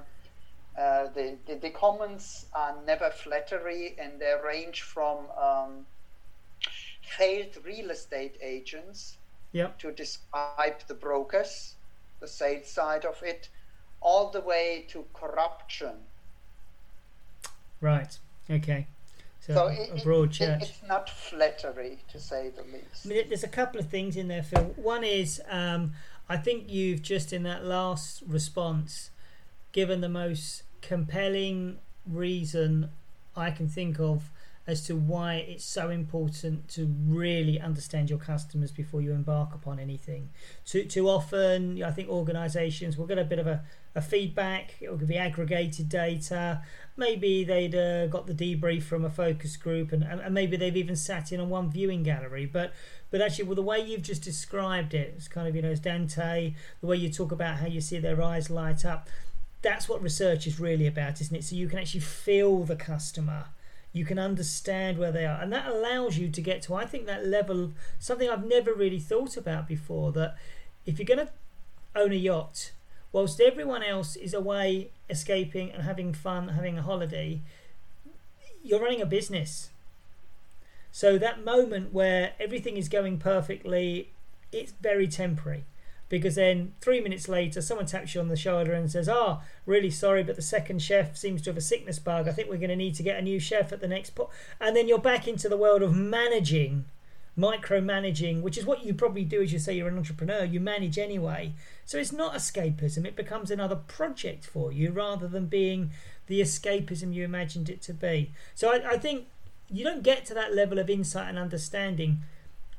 uh, 0.80 1.08
the, 1.14 1.36
the, 1.46 1.56
the, 1.56 1.70
comments 1.70 2.46
are 2.54 2.74
never 2.86 3.10
flattery 3.10 3.94
and 3.98 4.18
they 4.18 4.34
range 4.44 4.82
from 4.82 5.18
um, 5.40 5.86
failed 7.02 7.58
real 7.64 7.90
estate 7.90 8.38
agents 8.40 9.18
yep. 9.52 9.78
to 9.78 9.92
describe 9.92 10.80
the 10.86 10.94
brokers, 10.94 11.74
the 12.20 12.28
sales 12.28 12.68
side 12.68 13.04
of 13.04 13.22
it, 13.22 13.48
all 14.00 14.30
the 14.30 14.40
way 14.40 14.86
to 14.88 15.04
corruption. 15.12 15.94
Right. 17.80 18.18
Okay. 18.50 18.86
So, 19.40 19.54
so 19.54 19.66
it, 19.66 20.00
a 20.00 20.04
broad 20.04 20.30
church. 20.30 20.62
it's 20.62 20.82
not 20.86 21.10
flattery, 21.10 21.98
to 22.12 22.20
say 22.20 22.50
the 22.54 22.62
least. 22.62 23.04
I 23.04 23.08
mean, 23.08 23.28
there's 23.28 23.42
a 23.42 23.48
couple 23.48 23.80
of 23.80 23.88
things 23.88 24.16
in 24.16 24.28
there, 24.28 24.42
Phil. 24.42 24.72
One 24.76 25.02
is 25.02 25.42
um, 25.48 25.94
I 26.28 26.36
think 26.36 26.70
you've 26.70 27.02
just 27.02 27.32
in 27.32 27.42
that 27.42 27.64
last 27.64 28.22
response 28.26 29.10
given 29.72 30.00
the 30.00 30.08
most 30.08 30.62
compelling 30.80 31.78
reason 32.06 32.90
I 33.36 33.50
can 33.50 33.68
think 33.68 33.98
of 33.98 34.30
as 34.66 34.82
to 34.86 34.94
why 34.94 35.34
it's 35.34 35.64
so 35.64 35.90
important 35.90 36.68
to 36.68 36.86
really 37.06 37.60
understand 37.60 38.08
your 38.08 38.18
customers 38.18 38.70
before 38.70 39.00
you 39.00 39.12
embark 39.12 39.54
upon 39.54 39.80
anything. 39.80 40.30
Too, 40.64 40.84
too 40.84 41.08
often, 41.08 41.82
I 41.82 41.90
think 41.90 42.08
organisations 42.08 42.96
will 42.96 43.06
get 43.06 43.18
a 43.18 43.24
bit 43.24 43.40
of 43.40 43.46
a, 43.46 43.64
a 43.94 44.00
feedback, 44.00 44.74
it 44.80 44.90
will 44.90 44.96
be 44.96 45.16
aggregated 45.16 45.88
data. 45.88 46.62
Maybe 46.96 47.44
they'd 47.44 47.74
uh, 47.74 48.06
got 48.06 48.26
the 48.26 48.34
debrief 48.34 48.84
from 48.84 49.04
a 49.04 49.10
focus 49.10 49.56
group, 49.56 49.92
and, 49.92 50.02
and 50.02 50.34
maybe 50.34 50.56
they've 50.56 50.76
even 50.76 50.96
sat 50.96 51.32
in 51.32 51.40
on 51.40 51.50
one 51.50 51.70
viewing 51.70 52.02
gallery. 52.02 52.46
But 52.46 52.72
but 53.10 53.20
actually, 53.20 53.44
well, 53.44 53.54
the 53.54 53.62
way 53.62 53.80
you've 53.80 54.02
just 54.02 54.22
described 54.22 54.94
it, 54.94 55.12
it's 55.16 55.28
kind 55.28 55.46
of, 55.46 55.54
you 55.54 55.60
know, 55.60 55.68
as 55.68 55.80
Dante, 55.80 56.54
the 56.80 56.86
way 56.86 56.96
you 56.96 57.10
talk 57.10 57.32
about 57.32 57.58
how 57.58 57.66
you 57.66 57.82
see 57.82 57.98
their 57.98 58.22
eyes 58.22 58.48
light 58.48 58.86
up, 58.86 59.08
that's 59.60 59.88
what 59.88 60.02
research 60.02 60.46
is 60.46 60.58
really 60.58 60.86
about, 60.86 61.20
isn't 61.20 61.36
it? 61.36 61.44
So 61.44 61.54
you 61.54 61.68
can 61.68 61.78
actually 61.78 62.00
feel 62.00 62.64
the 62.64 62.76
customer 62.76 63.46
you 63.92 64.04
can 64.06 64.18
understand 64.18 64.98
where 64.98 65.12
they 65.12 65.26
are 65.26 65.40
and 65.40 65.52
that 65.52 65.66
allows 65.66 66.16
you 66.16 66.28
to 66.28 66.40
get 66.40 66.62
to 66.62 66.74
i 66.74 66.86
think 66.86 67.06
that 67.06 67.26
level 67.26 67.72
something 67.98 68.28
i've 68.28 68.46
never 68.46 68.72
really 68.72 68.98
thought 68.98 69.36
about 69.36 69.68
before 69.68 70.12
that 70.12 70.34
if 70.86 70.98
you're 70.98 71.06
going 71.06 71.26
to 71.26 71.32
own 71.94 72.12
a 72.12 72.16
yacht 72.16 72.72
whilst 73.12 73.40
everyone 73.40 73.82
else 73.82 74.16
is 74.16 74.34
away 74.34 74.90
escaping 75.08 75.70
and 75.70 75.82
having 75.82 76.12
fun 76.12 76.48
having 76.48 76.78
a 76.78 76.82
holiday 76.82 77.40
you're 78.62 78.80
running 78.80 79.02
a 79.02 79.06
business 79.06 79.70
so 80.90 81.18
that 81.18 81.44
moment 81.44 81.92
where 81.92 82.32
everything 82.40 82.76
is 82.76 82.88
going 82.88 83.18
perfectly 83.18 84.08
it's 84.50 84.72
very 84.72 85.08
temporary 85.08 85.64
because 86.12 86.34
then 86.34 86.74
three 86.82 87.00
minutes 87.00 87.26
later, 87.26 87.62
someone 87.62 87.86
taps 87.86 88.14
you 88.14 88.20
on 88.20 88.28
the 88.28 88.36
shoulder 88.36 88.74
and 88.74 88.92
says, 88.92 89.08
"Ah, 89.08 89.40
oh, 89.40 89.44
really 89.64 89.88
sorry, 89.88 90.22
but 90.22 90.36
the 90.36 90.42
second 90.42 90.82
chef 90.82 91.16
seems 91.16 91.40
to 91.40 91.48
have 91.48 91.56
a 91.56 91.62
sickness 91.62 91.98
bug. 91.98 92.28
I 92.28 92.32
think 92.32 92.50
we're 92.50 92.58
going 92.58 92.68
to 92.68 92.76
need 92.76 92.94
to 92.96 93.02
get 93.02 93.18
a 93.18 93.22
new 93.22 93.40
chef 93.40 93.72
at 93.72 93.80
the 93.80 93.88
next 93.88 94.10
pot." 94.10 94.28
And 94.60 94.76
then 94.76 94.88
you're 94.88 94.98
back 94.98 95.26
into 95.26 95.48
the 95.48 95.56
world 95.56 95.80
of 95.80 95.96
managing, 95.96 96.84
micromanaging, 97.38 98.42
which 98.42 98.58
is 98.58 98.66
what 98.66 98.84
you 98.84 98.92
probably 98.92 99.24
do 99.24 99.42
as 99.42 99.52
you 99.52 99.58
say 99.58 99.74
you're 99.74 99.88
an 99.88 99.96
entrepreneur. 99.96 100.44
You 100.44 100.60
manage 100.60 100.98
anyway, 100.98 101.52
so 101.84 101.98
it's 101.98 102.12
not 102.12 102.34
escapism. 102.34 103.06
It 103.06 103.16
becomes 103.16 103.50
another 103.50 103.76
project 103.76 104.44
for 104.44 104.72
you 104.72 104.90
rather 104.90 105.26
than 105.26 105.46
being 105.46 105.90
the 106.26 106.40
escapism 106.40 107.14
you 107.14 107.24
imagined 107.24 107.68
it 107.68 107.82
to 107.82 107.94
be. 107.94 108.30
So 108.54 108.70
I, 108.70 108.92
I 108.92 108.98
think 108.98 109.26
you 109.70 109.84
don't 109.84 110.02
get 110.02 110.26
to 110.26 110.34
that 110.34 110.54
level 110.54 110.78
of 110.78 110.90
insight 110.90 111.28
and 111.28 111.38
understanding 111.38 112.18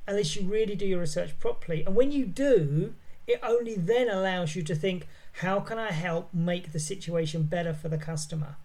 unless 0.07 0.35
you 0.35 0.47
really 0.47 0.75
do 0.75 0.85
your 0.85 0.99
research 0.99 1.37
properly. 1.39 1.83
And 1.83 1.95
when 1.95 2.11
you 2.11 2.25
do, 2.25 2.93
it 3.25 3.39
only 3.41 3.75
then 3.75 4.09
allows 4.09 4.55
you 4.55 4.61
to 4.63 4.75
think, 4.75 5.07
how 5.37 5.59
can 5.59 5.79
I 5.79 5.91
help 5.91 6.29
make 6.33 6.71
the 6.71 6.79
situation 6.79 7.43
better 7.43 7.73
for 7.73 7.89
the 7.89 7.97
customer? 7.97 8.57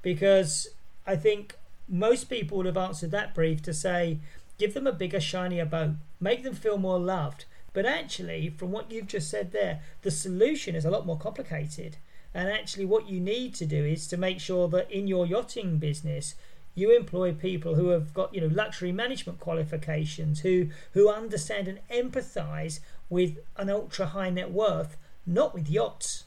Because 0.00 0.68
I 1.06 1.16
think 1.16 1.56
most 1.88 2.30
people 2.30 2.56
would 2.56 2.66
have 2.66 2.76
answered 2.76 3.10
that 3.10 3.34
brief 3.34 3.60
to 3.62 3.74
say, 3.74 4.18
give 4.62 4.74
them 4.74 4.86
a 4.86 4.92
bigger, 4.92 5.18
shinier 5.18 5.64
boat, 5.64 5.90
make 6.20 6.44
them 6.44 6.54
feel 6.54 6.78
more 6.78 7.00
loved. 7.00 7.46
But 7.72 7.84
actually, 7.84 8.48
from 8.48 8.70
what 8.70 8.92
you've 8.92 9.08
just 9.08 9.28
said 9.28 9.50
there, 9.50 9.80
the 10.02 10.10
solution 10.12 10.76
is 10.76 10.84
a 10.84 10.90
lot 10.90 11.04
more 11.04 11.18
complicated. 11.18 11.96
And 12.32 12.48
actually, 12.48 12.84
what 12.84 13.08
you 13.08 13.18
need 13.18 13.56
to 13.56 13.66
do 13.66 13.84
is 13.84 14.06
to 14.06 14.16
make 14.16 14.38
sure 14.38 14.68
that 14.68 14.88
in 14.88 15.08
your 15.08 15.26
yachting 15.26 15.78
business, 15.78 16.36
you 16.76 16.96
employ 16.96 17.32
people 17.32 17.74
who 17.74 17.88
have 17.88 18.14
got 18.14 18.32
you 18.32 18.40
know 18.40 18.54
luxury 18.54 18.92
management 18.92 19.40
qualifications 19.40 20.40
who 20.40 20.68
who 20.92 21.10
understand 21.10 21.66
and 21.68 21.80
empathize 21.90 22.78
with 23.10 23.38
an 23.56 23.68
ultra 23.68 24.06
high 24.06 24.30
net 24.30 24.50
worth 24.50 24.96
not 25.26 25.52
with 25.52 25.68
yachts 25.68 26.24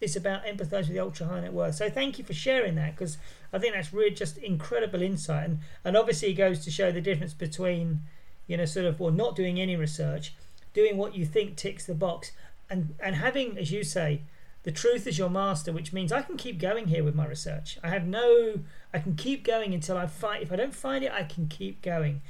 it's 0.00 0.16
about 0.16 0.46
empathizing 0.46 0.88
with 0.88 0.94
the 0.94 0.98
ultra 0.98 1.26
high 1.26 1.40
net 1.40 1.52
worth 1.52 1.74
so 1.74 1.90
thank 1.90 2.18
you 2.18 2.24
for 2.24 2.32
sharing 2.32 2.74
that 2.76 2.92
because 2.96 3.18
i 3.52 3.58
think 3.58 3.74
that's 3.74 3.92
really 3.92 4.14
just 4.14 4.38
incredible 4.38 5.02
insight 5.02 5.48
and 5.48 5.58
and 5.84 5.96
obviously 5.96 6.30
it 6.30 6.34
goes 6.34 6.64
to 6.64 6.70
show 6.70 6.90
the 6.90 7.00
difference 7.00 7.34
between 7.34 8.00
you 8.46 8.56
know 8.56 8.64
sort 8.64 8.86
of 8.86 9.00
well 9.00 9.12
not 9.12 9.36
doing 9.36 9.60
any 9.60 9.76
research 9.76 10.34
doing 10.74 10.96
what 10.96 11.14
you 11.14 11.24
think 11.24 11.56
ticks 11.56 11.86
the 11.86 11.94
box 11.94 12.32
and 12.70 12.94
and 13.00 13.16
having 13.16 13.58
as 13.58 13.70
you 13.70 13.84
say 13.84 14.22
the 14.64 14.70
truth 14.70 15.06
is 15.06 15.18
your 15.18 15.30
master, 15.30 15.72
which 15.72 15.92
means 15.92 16.12
I 16.12 16.22
can 16.22 16.36
keep 16.36 16.58
going 16.58 16.86
here 16.86 17.02
with 17.02 17.14
my 17.14 17.26
research. 17.26 17.78
I 17.82 17.88
have 17.88 18.06
no, 18.06 18.60
I 18.94 19.00
can 19.00 19.16
keep 19.16 19.44
going 19.44 19.74
until 19.74 19.96
I 19.96 20.06
find. 20.06 20.42
If 20.42 20.52
I 20.52 20.56
don't 20.56 20.74
find 20.74 21.04
it, 21.04 21.10
I 21.12 21.24
can 21.24 21.48
keep 21.48 21.82
going, 21.82 22.22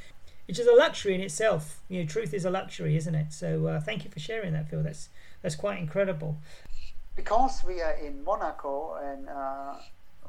which 0.49 0.59
is 0.59 0.67
a 0.67 0.73
luxury 0.73 1.15
in 1.15 1.21
itself. 1.21 1.83
You 1.89 2.01
know, 2.01 2.09
truth 2.09 2.33
is 2.33 2.47
a 2.47 2.51
luxury, 2.51 2.97
isn't 2.97 3.15
it? 3.15 3.33
So 3.33 3.67
uh, 3.67 3.81
thank 3.81 4.05
you 4.05 4.11
for 4.11 4.19
sharing 4.19 4.55
that, 4.55 4.71
Phil. 4.71 4.83
That's 4.83 5.11
that's 5.43 5.57
quite 5.57 5.79
incredible. 5.79 6.39
Because 7.15 7.63
we 7.67 7.83
are 7.83 7.93
in 7.93 8.25
Monaco 8.25 8.95
and 8.95 9.29
uh, 9.29 9.75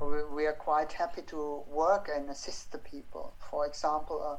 we 0.01 0.45
are 0.45 0.53
quite 0.53 0.91
happy 0.93 1.21
to 1.23 1.63
work 1.67 2.10
and 2.13 2.29
assist 2.29 2.71
the 2.71 2.79
people. 2.79 3.34
For 3.49 3.65
example. 3.65 4.21
Uh, 4.23 4.38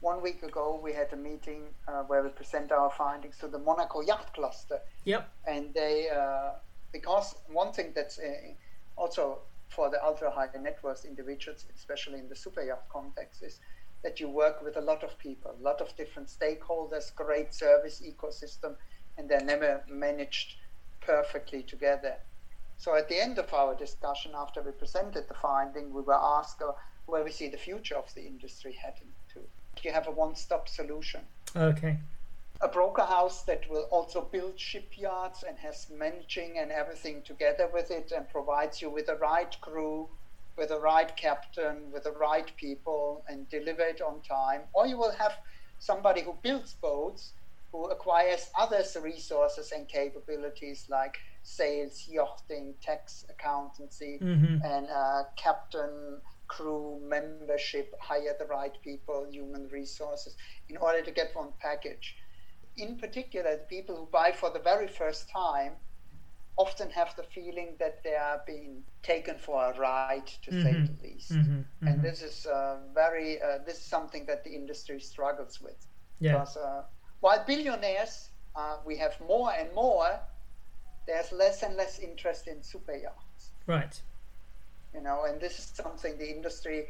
one 0.00 0.20
week 0.22 0.42
ago, 0.42 0.78
we 0.82 0.92
had 0.92 1.10
a 1.14 1.16
meeting 1.16 1.62
uh, 1.88 2.02
where 2.02 2.22
we 2.22 2.28
present 2.28 2.70
our 2.70 2.90
findings 2.90 3.38
to 3.38 3.48
the 3.48 3.58
Monaco 3.58 4.02
Yacht 4.02 4.34
Cluster. 4.34 4.78
Yep. 5.04 5.28
And 5.46 5.72
they 5.72 6.08
uh, 6.14 6.50
because 6.92 7.34
one 7.48 7.72
thing 7.72 7.92
that's 7.94 8.18
uh, 8.18 8.54
also 8.96 9.38
for 9.68 9.90
the 9.90 10.02
ultra 10.04 10.30
high 10.30 10.48
net 10.60 10.78
worth 10.82 11.04
individuals, 11.04 11.64
especially 11.74 12.18
in 12.18 12.28
the 12.28 12.36
super 12.36 12.62
yacht 12.62 12.84
context, 12.88 13.42
is 13.42 13.60
that 14.02 14.20
you 14.20 14.28
work 14.28 14.62
with 14.62 14.76
a 14.76 14.80
lot 14.80 15.02
of 15.02 15.18
people, 15.18 15.54
a 15.58 15.62
lot 15.62 15.80
of 15.80 15.94
different 15.96 16.28
stakeholders, 16.28 17.14
great 17.14 17.52
service 17.52 18.02
ecosystem, 18.10 18.76
and 19.18 19.28
they're 19.28 19.44
never 19.44 19.82
managed 19.88 20.56
perfectly 21.00 21.62
together. 21.62 22.14
So 22.78 22.94
at 22.94 23.08
the 23.08 23.20
end 23.20 23.38
of 23.38 23.52
our 23.54 23.74
discussion, 23.74 24.32
after 24.34 24.62
we 24.62 24.72
presented 24.72 25.28
the 25.28 25.34
finding, 25.34 25.92
we 25.92 26.02
were 26.02 26.20
asked 26.20 26.62
uh, 26.62 26.72
where 27.06 27.24
we 27.24 27.30
see 27.30 27.48
the 27.48 27.56
future 27.56 27.96
of 27.96 28.12
the 28.14 28.26
industry 28.26 28.72
heading 28.72 29.08
to. 29.34 29.40
You 29.82 29.92
have 29.92 30.08
a 30.08 30.10
one-stop 30.10 30.68
solution. 30.68 31.20
Okay 31.54 31.98
a 32.62 32.68
broker 32.68 33.02
house 33.02 33.42
that 33.42 33.68
will 33.68 33.86
also 33.90 34.22
build 34.22 34.58
shipyards 34.58 35.44
and 35.46 35.58
has 35.58 35.88
managing 35.90 36.58
and 36.58 36.70
everything 36.70 37.20
together 37.22 37.68
with 37.72 37.90
it 37.90 38.12
and 38.12 38.28
provides 38.30 38.80
you 38.80 38.88
with 38.88 39.06
the 39.06 39.16
right 39.16 39.60
crew, 39.60 40.08
with 40.56 40.70
the 40.70 40.80
right 40.80 41.14
captain, 41.16 41.90
with 41.92 42.04
the 42.04 42.12
right 42.12 42.50
people 42.56 43.22
and 43.28 43.48
deliver 43.50 43.82
it 43.82 44.00
on 44.00 44.20
time. 44.22 44.62
Or 44.72 44.86
you 44.86 44.96
will 44.96 45.12
have 45.12 45.34
somebody 45.78 46.22
who 46.22 46.34
builds 46.42 46.74
boats 46.74 47.32
who 47.72 47.84
acquires 47.86 48.48
others 48.58 48.96
resources 49.02 49.72
and 49.72 49.86
capabilities 49.86 50.86
like 50.88 51.18
sales, 51.46 52.08
yachting, 52.10 52.74
tax, 52.82 53.24
accountancy, 53.30 54.18
mm-hmm. 54.20 54.64
and 54.64 54.88
uh, 54.90 55.22
captain, 55.36 56.20
crew, 56.48 57.00
membership, 57.04 57.94
hire 58.00 58.34
the 58.38 58.46
right 58.46 58.76
people, 58.82 59.26
human 59.30 59.68
resources 59.68 60.36
in 60.68 60.76
order 60.76 61.02
to 61.02 61.10
get 61.10 61.30
one 61.34 61.52
package 61.60 62.16
in 62.76 62.96
particular, 62.96 63.56
the 63.56 63.64
people 63.76 63.96
who 63.96 64.06
buy 64.06 64.32
for 64.32 64.50
the 64.50 64.58
very 64.58 64.86
first 64.86 65.28
time 65.30 65.72
often 66.58 66.90
have 66.90 67.14
the 67.16 67.22
feeling 67.22 67.76
that 67.78 68.02
they 68.02 68.14
are 68.14 68.42
being 68.46 68.82
taken 69.02 69.36
for 69.38 69.72
a 69.72 69.78
ride, 69.78 70.26
to 70.42 70.50
mm-hmm. 70.50 70.62
say 70.62 70.72
the 70.72 71.08
least. 71.08 71.32
Mm-hmm. 71.32 71.52
Mm-hmm. 71.52 71.86
And 71.86 72.02
this 72.02 72.22
is 72.22 72.46
uh, 72.46 72.78
very 72.94 73.40
uh, 73.42 73.58
this 73.66 73.76
is 73.76 73.84
something 73.84 74.24
that 74.26 74.44
the 74.44 74.54
industry 74.54 75.00
struggles 75.00 75.60
with. 75.60 75.86
Yeah. 76.18 76.32
Because 76.32 76.56
uh, 76.56 76.82
while 77.20 77.44
billionaires, 77.46 78.30
uh, 78.54 78.76
we 78.86 78.96
have 78.96 79.20
more 79.26 79.52
and 79.52 79.72
more. 79.74 80.18
There's 81.06 81.32
less 81.32 81.62
and 81.62 81.76
less 81.76 81.98
interest 81.98 82.48
in 82.48 82.62
super 82.62 82.94
yachts. 82.94 83.50
Right. 83.66 84.00
You 84.94 85.02
know, 85.02 85.24
and 85.24 85.40
this 85.40 85.58
is 85.58 85.72
something 85.74 86.18
the 86.18 86.30
industry 86.30 86.86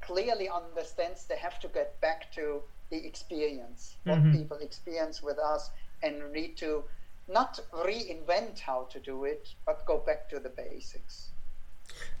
clearly 0.00 0.48
understands. 0.48 1.24
They 1.24 1.36
have 1.36 1.58
to 1.60 1.68
get 1.68 2.00
back 2.00 2.32
to 2.32 2.62
the 2.90 3.06
experience, 3.06 3.96
what 4.04 4.18
mm-hmm. 4.18 4.38
people 4.38 4.58
experience 4.58 5.22
with 5.22 5.38
us, 5.38 5.70
and 6.02 6.32
need 6.32 6.56
to 6.58 6.84
not 7.28 7.60
reinvent 7.72 8.60
how 8.60 8.86
to 8.90 9.00
do 9.00 9.24
it, 9.24 9.48
but 9.64 9.86
go 9.86 9.98
back 9.98 10.28
to 10.28 10.38
the 10.38 10.50
basics. 10.50 11.30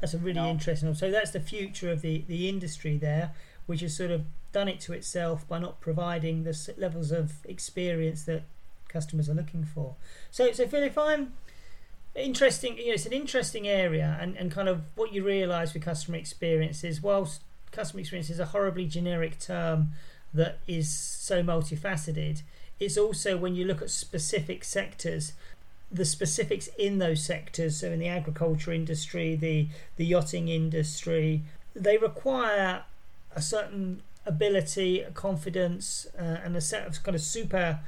That's 0.00 0.14
a 0.14 0.18
really 0.18 0.40
no. 0.40 0.48
interesting. 0.48 0.94
So 0.94 1.10
that's 1.10 1.30
the 1.30 1.40
future 1.40 1.90
of 1.90 2.00
the 2.00 2.24
the 2.26 2.48
industry 2.48 2.96
there, 2.96 3.32
which 3.66 3.80
has 3.80 3.96
sort 3.96 4.10
of 4.10 4.22
done 4.52 4.68
it 4.68 4.80
to 4.80 4.92
itself 4.92 5.46
by 5.48 5.58
not 5.58 5.80
providing 5.80 6.44
the 6.44 6.74
levels 6.76 7.10
of 7.10 7.44
experience 7.44 8.24
that 8.24 8.44
customers 8.94 9.28
are 9.28 9.34
looking 9.34 9.64
for. 9.64 9.96
So, 10.30 10.52
so 10.52 10.66
Phil, 10.66 10.84
if 10.84 10.96
I'm 10.96 11.34
interesting, 12.14 12.78
you 12.78 12.86
know, 12.86 12.94
it's 12.94 13.04
an 13.04 13.12
interesting 13.12 13.68
area, 13.68 14.16
and, 14.20 14.36
and 14.36 14.50
kind 14.50 14.68
of 14.68 14.82
what 14.94 15.12
you 15.12 15.22
realise 15.24 15.74
with 15.74 15.82
customer 15.82 16.16
experience 16.16 16.82
is, 16.84 17.02
whilst 17.02 17.42
customer 17.72 18.00
experience 18.00 18.30
is 18.30 18.38
a 18.38 18.46
horribly 18.46 18.86
generic 18.86 19.38
term 19.38 19.90
that 20.32 20.58
is 20.66 20.88
so 20.88 21.42
multifaceted. 21.42 22.42
It's 22.80 22.96
also 22.96 23.36
when 23.36 23.54
you 23.54 23.64
look 23.66 23.82
at 23.82 23.90
specific 23.90 24.64
sectors, 24.64 25.32
the 25.90 26.04
specifics 26.04 26.68
in 26.78 26.98
those 26.98 27.22
sectors, 27.22 27.76
so 27.76 27.90
in 27.90 27.98
the 27.98 28.08
agriculture 28.08 28.72
industry, 28.72 29.36
the, 29.36 29.68
the 29.96 30.04
yachting 30.04 30.48
industry, 30.48 31.42
they 31.74 31.96
require 31.96 32.84
a 33.34 33.42
certain 33.42 34.02
ability, 34.26 35.04
confidence, 35.14 36.06
uh, 36.18 36.38
and 36.44 36.56
a 36.56 36.60
set 36.60 36.86
of 36.86 37.02
kind 37.02 37.14
of 37.14 37.20
super 37.20 37.80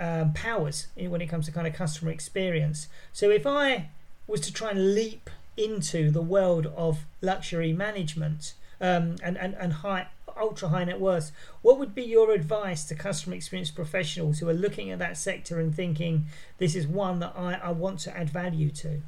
um, 0.00 0.32
powers 0.32 0.88
when 0.96 1.20
it 1.20 1.26
comes 1.26 1.46
to 1.46 1.52
kind 1.52 1.66
of 1.66 1.74
customer 1.74 2.10
experience. 2.10 2.88
So 3.12 3.30
if 3.30 3.46
I 3.46 3.90
was 4.26 4.40
to 4.42 4.52
try 4.52 4.70
and 4.70 4.94
leap 4.94 5.30
into 5.56 6.10
the 6.10 6.22
world 6.22 6.66
of 6.74 7.04
luxury 7.20 7.72
management 7.72 8.54
um, 8.80 9.16
and, 9.22 9.36
and, 9.36 9.54
and 9.54 9.74
high 9.74 10.08
ultra 10.40 10.68
high 10.68 10.84
net 10.84 10.98
worth, 10.98 11.32
what 11.60 11.78
would 11.78 11.94
be 11.94 12.02
your 12.02 12.32
advice 12.32 12.84
to 12.84 12.94
customer 12.94 13.36
experience 13.36 13.70
professionals 13.70 14.38
who 14.38 14.48
are 14.48 14.54
looking 14.54 14.90
at 14.90 14.98
that 14.98 15.18
sector 15.18 15.60
and 15.60 15.74
thinking 15.74 16.24
this 16.56 16.74
is 16.74 16.86
one 16.86 17.18
that 17.18 17.34
I, 17.36 17.54
I 17.54 17.72
want 17.72 17.98
to 18.00 18.16
add 18.16 18.30
value 18.30 18.70
to? 18.70 19.02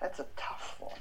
That's 0.00 0.18
a 0.18 0.26
tough 0.36 0.76
one. 0.80 0.98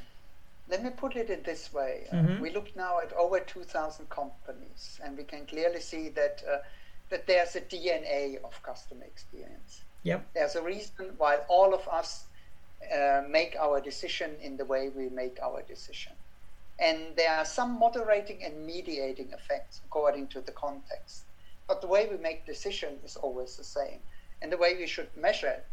Let 0.69 0.84
me 0.84 0.89
put 0.91 1.15
it 1.15 1.30
in 1.30 1.41
this 1.43 1.73
way. 1.73 2.08
Uh, 2.12 2.15
mm-hmm. 2.15 2.38
Uh, 2.38 2.41
we 2.41 2.51
look 2.51 2.75
now 2.75 2.99
at 2.99 3.13
over 3.13 3.39
2,000 3.39 4.10
companies, 4.10 4.99
and 5.03 5.17
we 5.17 5.23
can 5.23 5.45
clearly 5.45 5.80
see 5.80 6.10
that 6.10 6.43
uh, 6.47 6.58
that 7.10 7.28
there's 7.28 7.56
a 7.56 7.62
DNA 7.62 8.43
of 8.43 8.62
customer 8.63 9.06
experience. 9.06 9.82
Yep. 10.04 10.28
There's 10.34 10.56
a 10.56 10.62
reason 10.62 11.13
why 11.17 11.39
all 11.48 11.74
of 11.74 11.88
us 11.88 12.26
uh, 12.93 13.24
make 13.28 13.56
our 13.60 13.82
decision 13.82 14.32
in 14.41 14.58
the 14.58 14.65
way 14.65 14.89
we 14.89 15.10
make 15.10 15.38
our 15.41 15.62
decision. 15.63 16.13
And 16.80 17.15
there 17.15 17.34
are 17.34 17.46
some 17.46 17.80
moderating 17.80 18.43
and 18.43 18.65
mediating 18.65 19.32
effects 19.34 19.82
according 19.86 20.28
to 20.28 20.41
the 20.41 20.52
context. 20.52 21.24
But 21.67 21.82
the 21.82 21.88
way 21.88 22.08
we 22.10 22.17
make 22.17 22.46
decision 22.46 23.00
is 23.04 23.15
always 23.15 23.58
the 23.58 23.63
same. 23.63 24.00
And 24.41 24.52
the 24.52 24.58
way 24.58 24.76
we 24.76 24.88
should 24.88 25.10
measure 25.17 25.63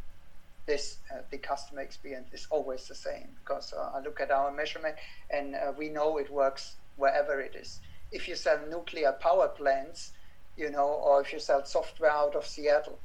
this, 0.66 0.96
uh, 1.12 1.18
the 1.30 1.38
customer 1.38 1.82
experience 1.82 2.28
is 2.32 2.46
always 2.50 2.88
the 2.88 2.94
same 2.94 3.28
because 3.44 3.74
uh, 3.74 3.90
I 3.94 4.00
look 4.00 4.20
at 4.20 4.30
our 4.30 4.50
measurement 4.50 4.96
and 5.30 5.54
uh, 5.54 5.72
we 5.76 5.90
know 5.90 6.16
it 6.16 6.30
works 6.30 6.76
wherever 6.96 7.40
it 7.40 7.54
is. 7.54 7.80
If 8.10 8.26
you 8.26 8.34
sell 8.34 8.58
nuclear 8.70 9.12
power 9.12 9.48
plants, 9.48 10.12
you 10.56 10.70
know, 10.70 10.86
or 10.86 11.20
if 11.20 11.32
you 11.32 11.38
sell 11.38 11.64
software 11.64 12.10
out 12.10 12.34
of 12.34 12.46
Seattle, 12.46 12.98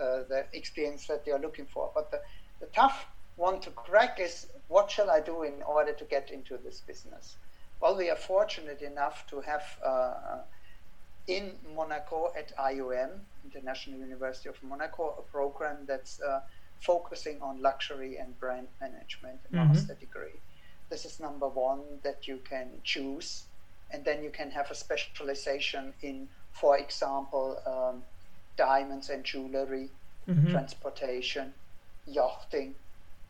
uh, 0.00 0.22
the 0.28 0.44
experience 0.52 1.06
that 1.06 1.22
you're 1.26 1.38
looking 1.38 1.66
for. 1.66 1.90
But 1.94 2.10
the, 2.10 2.20
the 2.60 2.66
tough 2.66 3.06
one 3.36 3.60
to 3.60 3.70
crack 3.70 4.20
is 4.20 4.46
what 4.68 4.90
shall 4.90 5.10
I 5.10 5.20
do 5.20 5.42
in 5.42 5.62
order 5.66 5.92
to 5.92 6.04
get 6.04 6.30
into 6.30 6.56
this 6.58 6.80
business? 6.80 7.36
Well, 7.80 7.96
we 7.96 8.10
are 8.10 8.16
fortunate 8.16 8.82
enough 8.82 9.26
to 9.28 9.40
have 9.40 9.62
uh, 9.84 10.38
in 11.26 11.52
Monaco 11.74 12.32
at 12.36 12.56
IUM, 12.56 13.10
International 13.44 13.98
University 13.98 14.48
of 14.48 14.62
Monaco, 14.62 15.14
a 15.18 15.22
program 15.32 15.78
that's 15.86 16.20
uh, 16.20 16.40
focusing 16.80 17.40
on 17.42 17.60
luxury 17.60 18.16
and 18.18 18.38
brand 18.38 18.68
management, 18.80 19.40
a 19.52 19.56
mm-hmm. 19.56 19.72
master 19.72 19.94
degree. 19.94 20.38
This 20.90 21.04
is 21.04 21.20
number 21.20 21.48
one 21.48 21.80
that 22.02 22.28
you 22.28 22.38
can 22.44 22.68
choose 22.84 23.44
and 23.92 24.04
then 24.04 24.22
you 24.22 24.30
can 24.30 24.50
have 24.50 24.70
a 24.70 24.74
specialization 24.74 25.92
in, 26.02 26.28
for 26.52 26.78
example, 26.78 27.58
um, 27.66 28.02
diamonds 28.56 29.08
and 29.10 29.24
jewelry, 29.24 29.88
mm-hmm. 30.28 30.50
transportation, 30.50 31.52
yachting, 32.06 32.74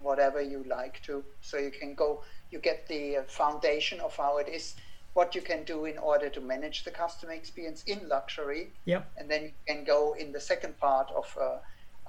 whatever 0.00 0.40
you 0.40 0.64
like 0.68 1.02
to. 1.04 1.24
So 1.40 1.58
you 1.58 1.70
can 1.70 1.94
go, 1.94 2.22
you 2.50 2.58
get 2.58 2.88
the 2.88 3.18
foundation 3.28 4.00
of 4.00 4.16
how 4.16 4.38
it 4.38 4.48
is, 4.48 4.74
what 5.14 5.34
you 5.34 5.42
can 5.42 5.64
do 5.64 5.84
in 5.84 5.98
order 5.98 6.28
to 6.30 6.40
manage 6.40 6.84
the 6.84 6.90
customer 6.90 7.32
experience 7.32 7.84
in 7.86 8.08
luxury. 8.08 8.70
Yep. 8.86 9.10
And 9.18 9.30
then 9.30 9.42
you 9.44 9.52
can 9.66 9.84
go 9.84 10.14
in 10.18 10.32
the 10.32 10.40
second 10.40 10.78
part 10.78 11.10
of 11.10 11.36
uh, 11.40 11.58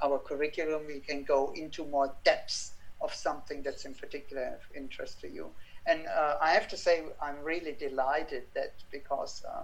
our 0.01 0.19
curriculum, 0.19 0.83
we 0.87 0.99
can 0.99 1.23
go 1.23 1.53
into 1.55 1.85
more 1.85 2.13
depths 2.23 2.71
of 3.01 3.13
something 3.13 3.61
that's 3.61 3.85
in 3.85 3.93
particular 3.93 4.43
of 4.43 4.75
interest 4.75 5.21
to 5.21 5.29
you. 5.29 5.49
And 5.85 6.07
uh, 6.07 6.37
I 6.41 6.51
have 6.51 6.67
to 6.69 6.77
say, 6.77 7.03
I'm 7.21 7.43
really 7.43 7.73
delighted 7.73 8.43
that 8.53 8.73
because 8.91 9.43
uh, 9.47 9.63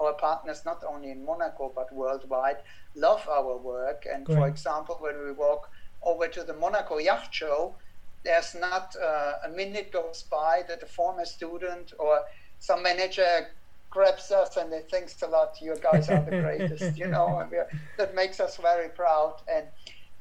our 0.00 0.14
partners, 0.14 0.62
not 0.64 0.82
only 0.88 1.10
in 1.10 1.24
Monaco 1.24 1.72
but 1.74 1.92
worldwide, 1.92 2.58
love 2.96 3.26
our 3.28 3.56
work. 3.56 4.06
And 4.12 4.24
Great. 4.24 4.36
for 4.36 4.48
example, 4.48 4.96
when 5.00 5.24
we 5.24 5.32
walk 5.32 5.68
over 6.02 6.28
to 6.28 6.42
the 6.42 6.54
Monaco 6.54 6.98
Yacht 6.98 7.28
Show, 7.32 7.76
there's 8.24 8.54
not 8.54 8.94
uh, 8.96 9.32
a 9.44 9.48
minute 9.50 9.92
goes 9.92 10.24
by 10.30 10.62
that 10.68 10.82
a 10.82 10.86
former 10.86 11.24
student 11.24 11.92
or 11.98 12.20
some 12.58 12.82
manager 12.82 13.48
grabs 13.90 14.30
us 14.30 14.56
and 14.56 14.72
they 14.72 14.82
thanks 14.90 15.22
a 15.22 15.26
lot. 15.26 15.56
You 15.60 15.76
guys 15.80 16.08
are 16.08 16.24
the 16.24 16.40
greatest, 16.42 16.98
you 16.98 17.06
know. 17.06 17.38
And 17.38 17.52
that 17.98 18.14
makes 18.14 18.40
us 18.40 18.56
very 18.56 18.88
proud. 18.88 19.34
And 19.52 19.66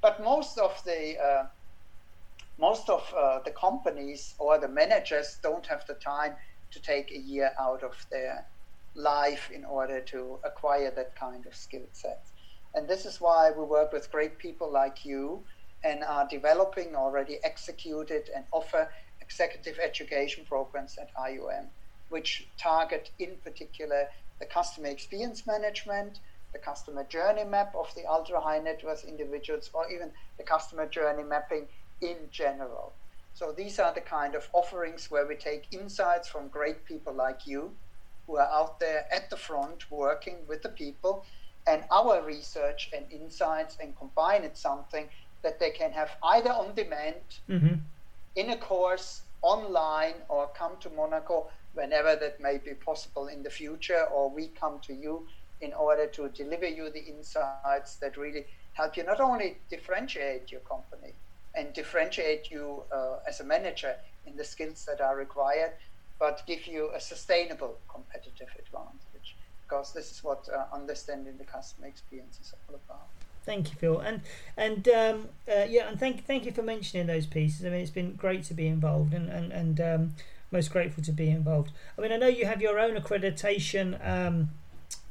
but 0.01 0.21
most 0.23 0.57
of 0.59 0.79
the 0.85 1.15
uh, 1.17 1.43
most 2.59 2.89
of 2.89 3.11
uh, 3.17 3.39
the 3.45 3.51
companies 3.51 4.35
or 4.37 4.59
the 4.59 4.67
managers 4.67 5.39
don't 5.41 5.65
have 5.65 5.83
the 5.87 5.95
time 5.95 6.35
to 6.71 6.81
take 6.81 7.11
a 7.11 7.17
year 7.17 7.51
out 7.59 7.83
of 7.83 7.93
their 8.11 8.45
life 8.95 9.49
in 9.53 9.65
order 9.65 10.01
to 10.01 10.39
acquire 10.45 10.91
that 10.95 11.15
kind 11.19 11.45
of 11.45 11.55
skill 11.55 11.85
set. 11.91 12.23
And 12.73 12.87
this 12.87 13.05
is 13.05 13.21
why 13.21 13.51
we 13.51 13.63
work 13.63 13.91
with 13.93 14.11
great 14.11 14.39
people 14.39 14.71
like 14.71 15.05
you 15.05 15.43
and 15.83 16.03
are 16.03 16.27
developing 16.27 16.95
already 16.95 17.39
executed 17.43 18.29
and 18.35 18.45
offer 18.51 18.89
executive 19.21 19.77
education 19.83 20.45
programs 20.47 20.95
at 20.99 21.09
IUM, 21.19 21.69
which 22.09 22.49
target 22.61 23.09
in 23.19 23.37
particular 23.43 24.05
the 24.39 24.45
customer 24.45 24.87
experience 24.87 25.45
management, 25.45 26.19
the 26.53 26.59
customer 26.59 27.03
journey 27.03 27.43
map 27.43 27.73
of 27.77 27.87
the 27.95 28.05
ultra 28.09 28.39
high 28.39 28.59
net 28.59 28.81
worth 28.83 29.03
individuals, 29.05 29.69
or 29.73 29.91
even 29.91 30.11
the 30.37 30.43
customer 30.43 30.87
journey 30.87 31.23
mapping 31.23 31.67
in 32.01 32.17
general. 32.31 32.95
So 33.33 33.51
these 33.51 33.79
are 33.79 33.93
the 33.93 34.01
kind 34.01 34.35
of 34.35 34.47
offerings 34.53 35.07
where 35.09 35.27
we 35.27 35.35
take 35.35 35.73
insights 35.73 36.29
from 36.29 36.49
great 36.49 36.85
people 36.85 37.15
like 37.15 37.41
you 37.45 37.75
who 38.27 38.37
are 38.37 38.49
out 38.51 38.79
there 38.79 39.05
at 39.11 39.29
the 39.29 39.37
front 39.37 39.89
working 39.91 40.37
with 40.47 40.61
the 40.61 40.69
people 40.69 41.25
and 41.67 41.83
our 41.91 42.21
research 42.23 42.89
and 42.95 43.05
insights 43.11 43.77
and 43.81 43.97
combine 43.97 44.43
it 44.43 44.57
something 44.57 45.07
that 45.41 45.59
they 45.59 45.69
can 45.69 45.91
have 45.91 46.11
either 46.23 46.49
on 46.49 46.73
demand 46.73 47.15
mm-hmm. 47.49 47.75
in 48.35 48.49
a 48.49 48.57
course 48.57 49.21
online 49.41 50.15
or 50.29 50.47
come 50.55 50.73
to 50.79 50.89
Monaco 50.89 51.47
whenever 51.73 52.15
that 52.15 52.39
may 52.39 52.57
be 52.57 52.73
possible 52.73 53.27
in 53.27 53.43
the 53.43 53.49
future 53.49 54.05
or 54.13 54.29
we 54.29 54.47
come 54.59 54.79
to 54.79 54.93
you 54.93 55.27
in 55.61 55.73
order 55.73 56.07
to 56.07 56.29
deliver 56.29 56.67
you 56.67 56.89
the 56.89 57.03
insights 57.03 57.95
that 57.95 58.17
really 58.17 58.45
help 58.73 58.97
you 58.97 59.03
not 59.03 59.19
only 59.19 59.57
differentiate 59.69 60.51
your 60.51 60.61
company 60.61 61.13
and 61.55 61.73
differentiate 61.73 62.49
you 62.49 62.83
uh, 62.91 63.17
as 63.27 63.39
a 63.39 63.43
manager 63.43 63.95
in 64.25 64.35
the 64.35 64.43
skills 64.43 64.85
that 64.85 65.01
are 65.01 65.15
required, 65.15 65.71
but 66.23 66.41
give 66.47 66.65
you 66.67 66.89
a 66.95 67.01
sustainable 67.01 67.77
competitive 67.89 68.47
advantage. 68.57 69.35
Because 69.61 69.91
this 69.91 70.09
is 70.09 70.23
what 70.23 70.47
uh, 70.47 70.73
understanding 70.73 71.33
the 71.37 71.43
customer 71.43 71.87
experience 71.87 72.39
is 72.41 72.53
all 72.69 72.75
about. 72.75 73.07
Thank 73.43 73.71
you, 73.71 73.75
Phil, 73.75 73.99
and 73.99 74.21
and 74.55 74.87
um, 74.87 75.27
uh, 75.53 75.65
yeah, 75.67 75.89
and 75.89 75.99
thank 75.99 76.25
thank 76.25 76.45
you 76.45 76.53
for 76.53 76.61
mentioning 76.61 77.07
those 77.07 77.25
pieces. 77.25 77.65
I 77.65 77.69
mean, 77.69 77.81
it's 77.81 77.91
been 77.91 78.13
great 78.15 78.45
to 78.45 78.53
be 78.53 78.67
involved, 78.67 79.13
and 79.13 79.27
and 79.29 79.51
and 79.51 79.81
um, 79.81 80.15
most 80.49 80.71
grateful 80.71 81.03
to 81.03 81.11
be 81.11 81.29
involved. 81.29 81.71
I 81.97 82.01
mean, 82.01 82.13
I 82.13 82.17
know 82.17 82.27
you 82.27 82.45
have 82.45 82.61
your 82.61 82.79
own 82.79 82.95
accreditation 82.95 83.85
um, 84.07 84.51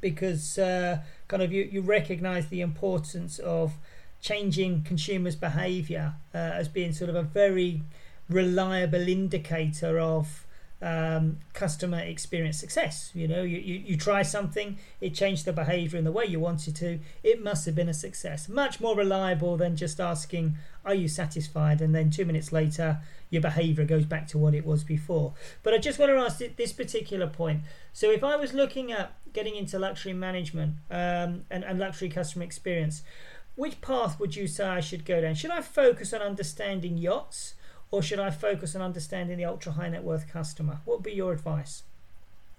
because 0.01 0.57
uh, 0.57 1.01
kind 1.27 1.43
of 1.43 1.51
you 1.51 1.69
you 1.71 1.81
recognise 1.81 2.47
the 2.47 2.61
importance 2.61 3.37
of 3.37 3.73
changing 4.19 4.81
consumers' 4.81 5.35
behaviour 5.35 6.15
uh, 6.33 6.61
as 6.61 6.67
being 6.67 6.91
sort 6.91 7.11
of 7.11 7.15
a 7.15 7.21
very 7.21 7.83
reliable 8.29 9.07
indicator 9.07 9.99
of 9.99 10.47
um, 10.83 11.37
customer 11.53 11.99
experience 11.99 12.59
success. 12.59 13.09
You 13.13 13.27
know, 13.27 13.41
you, 13.41 13.57
you, 13.57 13.75
you 13.85 13.97
try 13.97 14.21
something, 14.21 14.77
it 14.99 15.15
changed 15.15 15.45
the 15.45 15.53
behaviour 15.53 15.97
in 15.97 16.03
the 16.03 16.11
way 16.11 16.25
you 16.25 16.41
wanted 16.41 16.75
to, 16.77 16.99
it 17.23 17.41
must 17.41 17.65
have 17.65 17.73
been 17.73 17.87
a 17.87 17.93
success. 17.93 18.49
Much 18.49 18.81
more 18.81 18.95
reliable 18.95 19.55
than 19.55 19.77
just 19.77 20.01
asking, 20.01 20.57
Are 20.83 20.93
you 20.93 21.07
satisfied? 21.07 21.79
And 21.79 21.95
then 21.95 22.09
two 22.09 22.25
minutes 22.25 22.51
later, 22.51 22.99
your 23.29 23.41
behaviour 23.41 23.85
goes 23.85 24.05
back 24.05 24.27
to 24.27 24.37
what 24.37 24.53
it 24.53 24.65
was 24.65 24.83
before. 24.83 25.33
But 25.63 25.73
I 25.73 25.77
just 25.77 25.99
want 25.99 26.11
to 26.11 26.17
ask 26.17 26.39
this 26.57 26.73
particular 26.73 27.27
point. 27.27 27.61
So, 27.93 28.11
if 28.11 28.23
I 28.23 28.35
was 28.35 28.53
looking 28.53 28.91
at 28.91 29.13
getting 29.31 29.55
into 29.55 29.79
luxury 29.79 30.13
management 30.13 30.75
um, 30.91 31.45
and, 31.49 31.63
and 31.63 31.79
luxury 31.79 32.09
customer 32.09 32.43
experience, 32.43 33.03
which 33.55 33.79
path 33.79 34.19
would 34.19 34.35
you 34.35 34.47
say 34.47 34.65
I 34.65 34.81
should 34.81 35.05
go 35.05 35.21
down? 35.21 35.35
Should 35.35 35.51
I 35.51 35.61
focus 35.61 36.13
on 36.13 36.21
understanding 36.21 36.97
yachts 36.97 37.53
or 37.93 38.01
should 38.01 38.19
I 38.19 38.31
focus 38.31 38.75
on 38.75 38.81
understanding 38.81 39.37
the 39.37 39.45
ultra 39.45 39.73
high 39.73 39.87
net 39.87 40.03
worth 40.03 40.27
customer? 40.27 40.79
What 40.83 40.97
would 40.97 41.03
be 41.03 41.11
your 41.11 41.31
advice? 41.31 41.83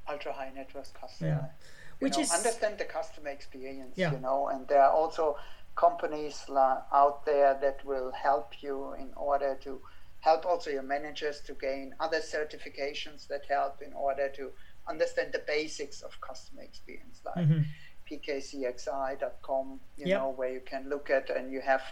Ultra 0.09 0.33
high 0.33 0.53
net 0.55 0.71
worth 0.73 0.95
customer. 0.95 1.29
Yeah. 1.29 1.67
Which 1.99 2.17
know, 2.17 2.23
is 2.23 2.31
understand 2.31 2.79
the 2.79 2.85
customer 2.85 3.31
experience, 3.31 3.95
yeah. 3.97 4.13
you 4.13 4.21
know, 4.21 4.47
and 4.47 4.69
there 4.69 4.81
are 4.81 4.93
also 4.93 5.37
companies 5.75 6.45
out 6.93 7.27
there 7.27 7.59
that 7.61 7.85
will 7.85 8.13
help 8.13 8.63
you 8.63 8.93
in 8.93 9.11
order 9.17 9.59
to 9.65 9.81
help 10.21 10.47
also 10.47 10.71
your 10.71 10.85
managers 10.85 11.41
to 11.47 11.55
gain 11.55 11.97
other 11.99 12.21
certifications 12.21 13.27
that 13.27 13.43
help 13.49 13.83
in 13.83 13.93
order 13.93 14.29
to 14.37 14.53
understand 14.89 15.33
the 15.33 15.43
basics 15.49 16.03
of 16.03 16.21
customer 16.21 16.63
experience 16.63 17.21
like 17.27 17.45
mm-hmm 17.45 17.63
pkcxi.com, 18.11 19.81
you 19.97 20.07
yep. 20.07 20.21
know, 20.21 20.33
where 20.37 20.53
you 20.53 20.61
can 20.61 20.89
look 20.89 21.11
at 21.11 21.31
and 21.31 21.53
you 21.53 21.61
have, 21.61 21.83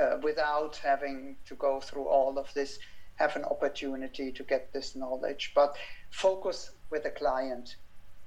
uh, 0.00 0.18
without 0.22 0.76
having 0.76 1.36
to 1.46 1.54
go 1.54 1.80
through 1.80 2.06
all 2.06 2.38
of 2.38 2.52
this, 2.54 2.78
have 3.16 3.36
an 3.36 3.44
opportunity 3.44 4.30
to 4.32 4.42
get 4.44 4.72
this 4.72 4.94
knowledge. 4.94 5.52
But 5.54 5.76
focus 6.10 6.70
with 6.90 7.02
the 7.02 7.10
client. 7.10 7.76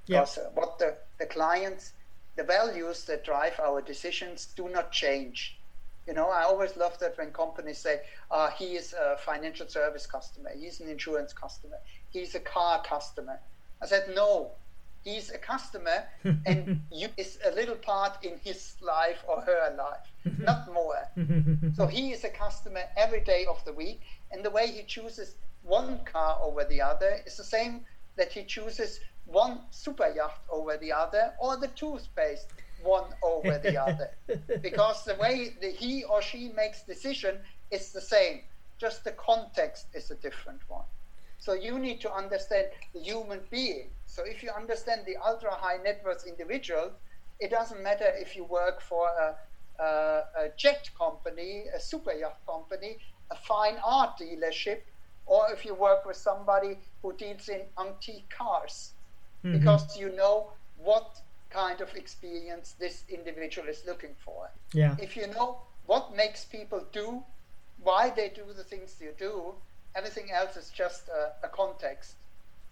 Because 0.05 0.37
yep. 0.37 0.47
Uh, 0.47 0.49
what 0.53 0.79
the, 0.79 0.97
the 1.19 1.25
clients, 1.25 1.93
the 2.35 2.43
values 2.43 3.05
that 3.05 3.23
drive 3.23 3.59
our 3.59 3.81
decisions 3.81 4.47
do 4.55 4.69
not 4.69 4.91
change. 4.91 5.57
You 6.07 6.13
know, 6.13 6.29
I 6.29 6.43
always 6.43 6.75
love 6.75 6.97
that 6.99 7.17
when 7.17 7.31
companies 7.31 7.77
say, 7.77 8.01
uh, 8.31 8.49
he 8.49 8.75
is 8.75 8.93
a 8.93 9.17
financial 9.17 9.67
service 9.67 10.07
customer, 10.07 10.49
he's 10.57 10.79
an 10.81 10.89
insurance 10.89 11.31
customer, 11.31 11.77
he's 12.09 12.33
a 12.33 12.39
car 12.39 12.81
customer. 12.83 13.39
I 13.81 13.85
said, 13.85 14.11
no, 14.15 14.51
he's 15.03 15.31
a 15.31 15.37
customer 15.37 16.03
and 16.45 16.81
you 16.91 17.07
is 17.17 17.39
a 17.45 17.51
little 17.51 17.75
part 17.75 18.23
in 18.23 18.37
his 18.43 18.75
life 18.81 19.23
or 19.27 19.41
her 19.41 19.75
life 19.77 20.07
not 20.39 20.71
more. 20.73 21.07
So 21.75 21.87
he 21.87 22.11
is 22.11 22.23
a 22.23 22.29
customer 22.29 22.83
every 22.97 23.21
day 23.21 23.45
of 23.49 23.63
the 23.65 23.73
week 23.73 24.01
and 24.31 24.43
the 24.43 24.49
way 24.49 24.67
he 24.67 24.83
chooses 24.83 25.35
one 25.63 25.99
car 26.05 26.39
over 26.41 26.63
the 26.63 26.81
other 26.81 27.17
is 27.25 27.37
the 27.37 27.43
same 27.43 27.85
that 28.17 28.31
he 28.31 28.43
chooses 28.43 28.99
one 29.25 29.59
super 29.69 30.09
yacht 30.15 30.41
over 30.51 30.77
the 30.77 30.91
other 30.91 31.33
or 31.39 31.57
the 31.57 31.69
toothpaste 31.69 32.47
one 32.83 33.05
over 33.21 33.59
the 33.59 33.77
other. 33.77 34.09
Because 34.61 35.03
the 35.05 35.15
way 35.15 35.53
that 35.61 35.75
he 35.75 36.03
or 36.03 36.21
she 36.21 36.49
makes 36.49 36.81
decision 36.83 37.37
is 37.69 37.91
the 37.91 38.01
same 38.01 38.41
just 38.81 39.03
the 39.03 39.11
context 39.11 39.85
is 39.93 40.09
a 40.09 40.15
different 40.15 40.61
one 40.67 40.85
so 41.41 41.53
you 41.53 41.77
need 41.77 41.99
to 41.99 42.09
understand 42.13 42.67
the 42.93 43.01
human 43.01 43.41
being 43.49 43.89
so 44.11 44.23
if 44.25 44.43
you 44.43 44.51
understand 44.51 45.03
the 45.05 45.15
ultra 45.15 45.51
high 45.51 45.77
net 45.81 46.01
worth 46.03 46.27
individual, 46.27 46.91
it 47.39 47.49
doesn't 47.49 47.81
matter 47.81 48.11
if 48.19 48.35
you 48.35 48.43
work 48.43 48.81
for 48.81 49.07
a, 49.07 49.81
a, 49.81 50.23
a 50.43 50.49
jet 50.57 50.89
company, 50.97 51.63
a 51.73 51.79
super 51.79 52.11
yacht 52.11 52.39
company, 52.45 52.97
a 53.31 53.37
fine 53.37 53.77
art 53.85 54.17
dealership, 54.19 54.79
or 55.25 55.49
if 55.53 55.63
you 55.63 55.73
work 55.73 56.05
with 56.05 56.17
somebody 56.17 56.77
who 57.01 57.13
deals 57.13 57.47
in 57.47 57.61
antique 57.79 58.29
cars, 58.29 58.91
mm-hmm. 59.45 59.57
because 59.57 59.97
you 59.97 60.09
know 60.13 60.51
what 60.77 61.21
kind 61.49 61.79
of 61.79 61.95
experience 61.95 62.75
this 62.79 63.05
individual 63.07 63.69
is 63.69 63.81
looking 63.87 64.15
for. 64.25 64.49
Yeah. 64.73 64.97
If 64.99 65.15
you 65.15 65.27
know 65.27 65.61
what 65.85 66.13
makes 66.17 66.43
people 66.43 66.83
do, 66.91 67.23
why 67.81 68.09
they 68.09 68.27
do 68.27 68.43
the 68.53 68.65
things 68.65 68.97
you 68.99 69.13
do, 69.17 69.53
everything 69.95 70.31
else 70.31 70.57
is 70.57 70.69
just 70.69 71.09
a, 71.09 71.45
a 71.45 71.49
context 71.49 72.15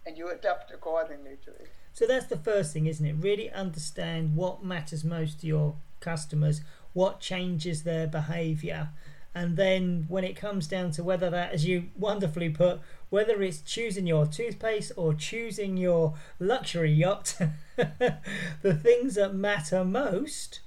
and 0.06 0.16
you 0.16 0.28
adapt 0.28 0.72
accordingly 0.72 1.36
to 1.44 1.50
it. 1.50 1.70
So 1.92 2.06
that's 2.06 2.26
the 2.26 2.36
first 2.36 2.72
thing, 2.72 2.86
isn't 2.86 3.04
it? 3.04 3.16
Really 3.18 3.50
understand 3.50 4.36
what 4.36 4.64
matters 4.64 5.04
most 5.04 5.40
to 5.40 5.46
your 5.46 5.74
customers, 6.00 6.62
what 6.92 7.20
changes 7.20 7.82
their 7.82 8.06
behaviour, 8.06 8.88
And 9.34 9.56
then 9.56 10.06
when 10.08 10.24
it 10.24 10.34
comes 10.34 10.66
down 10.66 10.90
to 10.92 11.04
whether 11.04 11.30
that, 11.30 11.52
as 11.52 11.64
you 11.64 11.84
wonderfully 11.96 12.48
put, 12.48 12.80
whether 13.10 13.40
it's 13.42 13.60
choosing 13.60 14.06
your 14.06 14.26
toothpaste 14.26 14.92
or 14.96 15.14
choosing 15.14 15.76
your 15.76 16.14
luxury 16.40 16.92
yacht, 16.92 17.36
the 17.76 18.74
things 18.74 19.14
that 19.14 19.34
matter 19.34 19.84
most, 19.84 20.60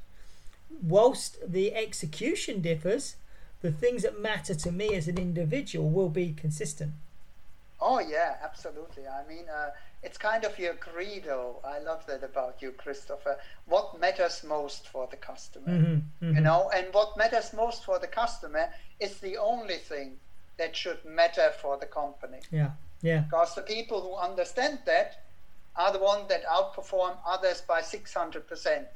whilst 0.81 1.37
the 1.45 1.73
execution 1.75 2.61
differs, 2.61 3.15
the 3.63 3.71
things 3.71 4.03
that 4.03 4.19
matter 4.19 4.53
to 4.53 4.71
me 4.71 4.93
as 4.93 5.07
an 5.07 5.17
individual 5.17 5.89
will 5.89 6.09
be 6.09 6.33
consistent. 6.33 6.91
Oh 7.81 7.99
yeah, 7.99 8.35
absolutely. 8.43 9.07
I 9.07 9.27
mean, 9.27 9.45
uh, 9.49 9.71
it's 10.03 10.17
kind 10.17 10.43
of 10.43 10.59
your 10.59 10.73
credo. 10.75 11.55
I 11.63 11.79
love 11.79 12.05
that 12.07 12.23
about 12.23 12.61
you, 12.61 12.71
Christopher. 12.71 13.37
What 13.65 13.99
matters 13.99 14.43
most 14.43 14.89
for 14.89 15.07
the 15.09 15.17
customer, 15.17 15.69
mm-hmm, 15.69 15.93
mm-hmm. 16.25 16.35
you 16.35 16.41
know, 16.41 16.69
and 16.75 16.93
what 16.93 17.17
matters 17.17 17.53
most 17.53 17.83
for 17.85 17.99
the 17.99 18.07
customer 18.07 18.69
is 18.99 19.17
the 19.19 19.37
only 19.37 19.77
thing 19.77 20.17
that 20.57 20.75
should 20.75 21.03
matter 21.05 21.51
for 21.61 21.77
the 21.77 21.85
company. 21.85 22.39
Yeah, 22.51 22.71
yeah. 23.01 23.21
Because 23.21 23.55
the 23.55 23.61
people 23.61 24.01
who 24.01 24.15
understand 24.15 24.79
that 24.85 25.23
are 25.75 25.91
the 25.91 25.99
ones 25.99 26.27
that 26.29 26.45
outperform 26.45 27.15
others 27.25 27.61
by 27.61 27.81
six 27.81 28.13
hundred 28.13 28.45
percent. 28.47 28.87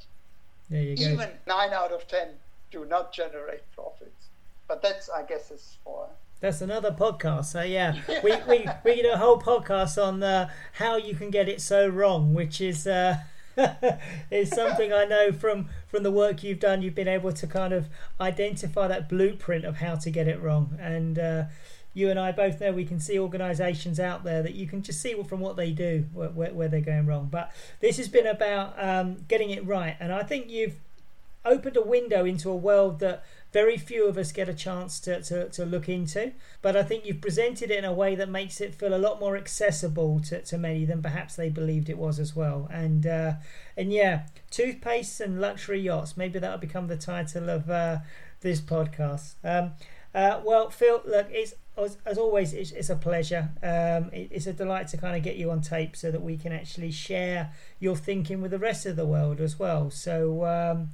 There 0.68 0.82
you 0.82 0.96
go. 0.96 1.02
Even 1.12 1.30
nine 1.46 1.72
out 1.72 1.92
of 1.92 2.06
ten 2.06 2.28
do 2.70 2.84
not 2.84 3.12
generate 3.14 3.64
profits. 3.74 4.27
But 4.68 4.82
that's, 4.82 5.08
I 5.08 5.22
guess, 5.22 5.50
is 5.50 5.78
for 5.82 6.08
that's 6.40 6.60
another 6.60 6.92
podcast. 6.92 7.46
So 7.46 7.62
yeah, 7.62 7.96
we 8.22 8.36
we 8.48 8.66
we 8.84 9.02
do 9.02 9.10
a 9.12 9.16
whole 9.16 9.40
podcast 9.40 10.00
on 10.02 10.22
uh, 10.22 10.48
how 10.74 10.96
you 10.96 11.16
can 11.16 11.30
get 11.30 11.48
it 11.48 11.60
so 11.60 11.88
wrong, 11.88 12.32
which 12.32 12.60
is 12.60 12.86
uh, 12.86 13.16
is 14.30 14.50
something 14.50 14.92
I 14.92 15.04
know 15.04 15.32
from 15.32 15.68
from 15.88 16.04
the 16.04 16.12
work 16.12 16.44
you've 16.44 16.60
done. 16.60 16.82
You've 16.82 16.94
been 16.94 17.08
able 17.08 17.32
to 17.32 17.46
kind 17.46 17.72
of 17.72 17.86
identify 18.20 18.86
that 18.86 19.08
blueprint 19.08 19.64
of 19.64 19.78
how 19.78 19.96
to 19.96 20.10
get 20.10 20.28
it 20.28 20.40
wrong, 20.40 20.78
and 20.80 21.18
uh, 21.18 21.44
you 21.92 22.08
and 22.08 22.20
I 22.20 22.30
both 22.30 22.60
know 22.60 22.70
we 22.70 22.84
can 22.84 23.00
see 23.00 23.18
organisations 23.18 23.98
out 23.98 24.22
there 24.22 24.42
that 24.42 24.54
you 24.54 24.68
can 24.68 24.82
just 24.82 25.02
see 25.02 25.20
from 25.24 25.40
what 25.40 25.56
they 25.56 25.72
do 25.72 26.06
where, 26.12 26.28
where, 26.28 26.52
where 26.52 26.68
they're 26.68 26.80
going 26.80 27.06
wrong. 27.06 27.28
But 27.30 27.50
this 27.80 27.96
has 27.96 28.06
been 28.06 28.28
about 28.28 28.74
um, 28.78 29.24
getting 29.26 29.50
it 29.50 29.66
right, 29.66 29.96
and 29.98 30.12
I 30.12 30.22
think 30.22 30.50
you've 30.50 30.76
opened 31.44 31.76
a 31.76 31.82
window 31.82 32.24
into 32.24 32.50
a 32.50 32.56
world 32.56 33.00
that 33.00 33.24
very 33.52 33.78
few 33.78 34.06
of 34.06 34.18
us 34.18 34.32
get 34.32 34.48
a 34.48 34.54
chance 34.54 35.00
to, 35.00 35.22
to, 35.22 35.48
to 35.48 35.64
look 35.64 35.88
into. 35.88 36.32
But 36.60 36.76
I 36.76 36.82
think 36.82 37.06
you've 37.06 37.20
presented 37.20 37.70
it 37.70 37.78
in 37.78 37.84
a 37.84 37.92
way 37.92 38.14
that 38.14 38.28
makes 38.28 38.60
it 38.60 38.74
feel 38.74 38.94
a 38.94 38.98
lot 38.98 39.20
more 39.20 39.36
accessible 39.36 40.20
to, 40.20 40.42
to 40.42 40.58
many 40.58 40.84
than 40.84 41.02
perhaps 41.02 41.36
they 41.36 41.48
believed 41.48 41.88
it 41.88 41.98
was 41.98 42.18
as 42.18 42.36
well. 42.36 42.68
And 42.70 43.06
uh, 43.06 43.34
and 43.76 43.92
yeah, 43.92 44.22
toothpaste 44.50 45.20
and 45.20 45.40
luxury 45.40 45.80
yachts. 45.80 46.16
Maybe 46.16 46.38
that'll 46.38 46.58
become 46.58 46.88
the 46.88 46.96
title 46.96 47.48
of 47.48 47.70
uh, 47.70 47.98
this 48.40 48.60
podcast. 48.60 49.34
Um, 49.42 49.72
uh, 50.14 50.40
well, 50.44 50.70
Phil, 50.70 51.02
look, 51.06 51.28
it's 51.30 51.54
as, 52.04 52.18
always, 52.18 52.52
it's, 52.52 52.72
it's, 52.72 52.90
a 52.90 52.96
pleasure. 52.96 53.50
Um, 53.62 54.10
it, 54.12 54.28
it's 54.32 54.46
a 54.46 54.52
delight 54.52 54.88
to 54.88 54.96
kind 54.96 55.16
of 55.16 55.22
get 55.22 55.36
you 55.36 55.50
on 55.50 55.60
tape 55.60 55.96
so 55.96 56.10
that 56.10 56.22
we 56.22 56.36
can 56.36 56.52
actually 56.52 56.90
share 56.90 57.52
your 57.78 57.96
thinking 57.96 58.40
with 58.40 58.50
the 58.50 58.58
rest 58.58 58.86
of 58.86 58.96
the 58.96 59.06
world 59.06 59.40
as 59.40 59.58
well. 59.58 59.90
So 59.90 60.44
um, 60.44 60.90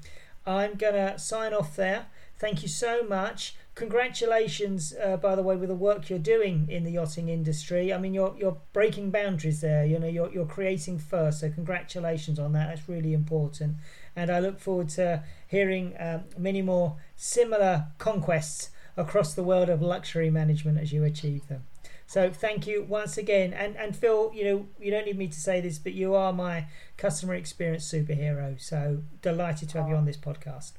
I'm 0.46 0.74
going 0.74 0.94
to 0.94 1.18
sign 1.18 1.55
off 1.55 1.76
there. 1.76 2.07
Thank 2.45 2.61
you 2.61 2.68
so 2.68 3.03
much. 3.03 3.57
Congratulations, 3.74 4.92
uh, 5.03 5.16
by 5.16 5.34
the 5.34 5.40
way, 5.40 5.57
with 5.57 5.70
the 5.70 5.74
work 5.74 6.11
you're 6.11 6.18
doing 6.18 6.68
in 6.68 6.84
the 6.84 6.90
yachting 6.90 7.30
industry. 7.30 7.90
I 7.90 7.97
mean, 7.97 8.12
you're 8.12 8.36
you're 8.38 8.59
breaking 8.74 9.11
boundaries 9.11 9.62
there. 9.62 9.86
You 9.86 9.99
know, 9.99 10.07
you're 10.07 10.30
you're 10.30 10.45
creating 10.45 10.99
first. 10.99 11.40
So 11.40 11.49
congratulations 11.49 12.38
on 12.38 12.53
that. 12.53 12.68
That's 12.68 12.86
really 12.86 13.14
important. 13.14 13.76
And 14.14 14.30
I 14.30 14.40
look 14.40 14.61
forward 14.61 14.90
to 14.90 15.24
hearing 15.49 15.95
um, 15.99 16.24
many 16.36 16.61
more 16.61 16.97
similar 17.16 17.86
conquests 17.97 18.68
across 18.95 19.32
the 19.32 19.42
world 19.42 19.70
of 19.70 19.80
luxury 19.80 20.28
management 20.28 20.78
as 20.78 20.92
you 20.92 21.03
achieve 21.03 21.49
them. 21.49 21.64
So 22.07 22.28
thank 22.30 22.66
you 22.66 22.82
once 22.82 23.16
again. 23.16 23.55
And 23.55 23.74
and 23.78 23.97
Phil, 23.97 24.32
you 24.34 24.45
know, 24.45 24.66
you 24.78 24.90
don't 24.90 25.07
need 25.07 25.16
me 25.16 25.28
to 25.28 25.40
say 25.40 25.62
this, 25.62 25.78
but 25.78 25.95
you 25.95 26.14
are 26.14 26.30
my 26.30 26.66
customer 26.99 27.36
experience 27.36 27.90
superhero. 27.90 28.61
So 28.61 28.99
delighted 29.22 29.70
to 29.70 29.78
have 29.78 29.88
you 29.88 29.97
on 29.97 30.05
this 30.05 30.18
podcast. 30.18 30.72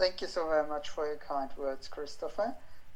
Thank 0.00 0.22
you 0.22 0.28
so 0.28 0.48
very 0.48 0.66
much 0.66 0.88
for 0.88 1.06
your 1.06 1.18
kind 1.18 1.50
words, 1.58 1.86
Christopher. 1.86 2.54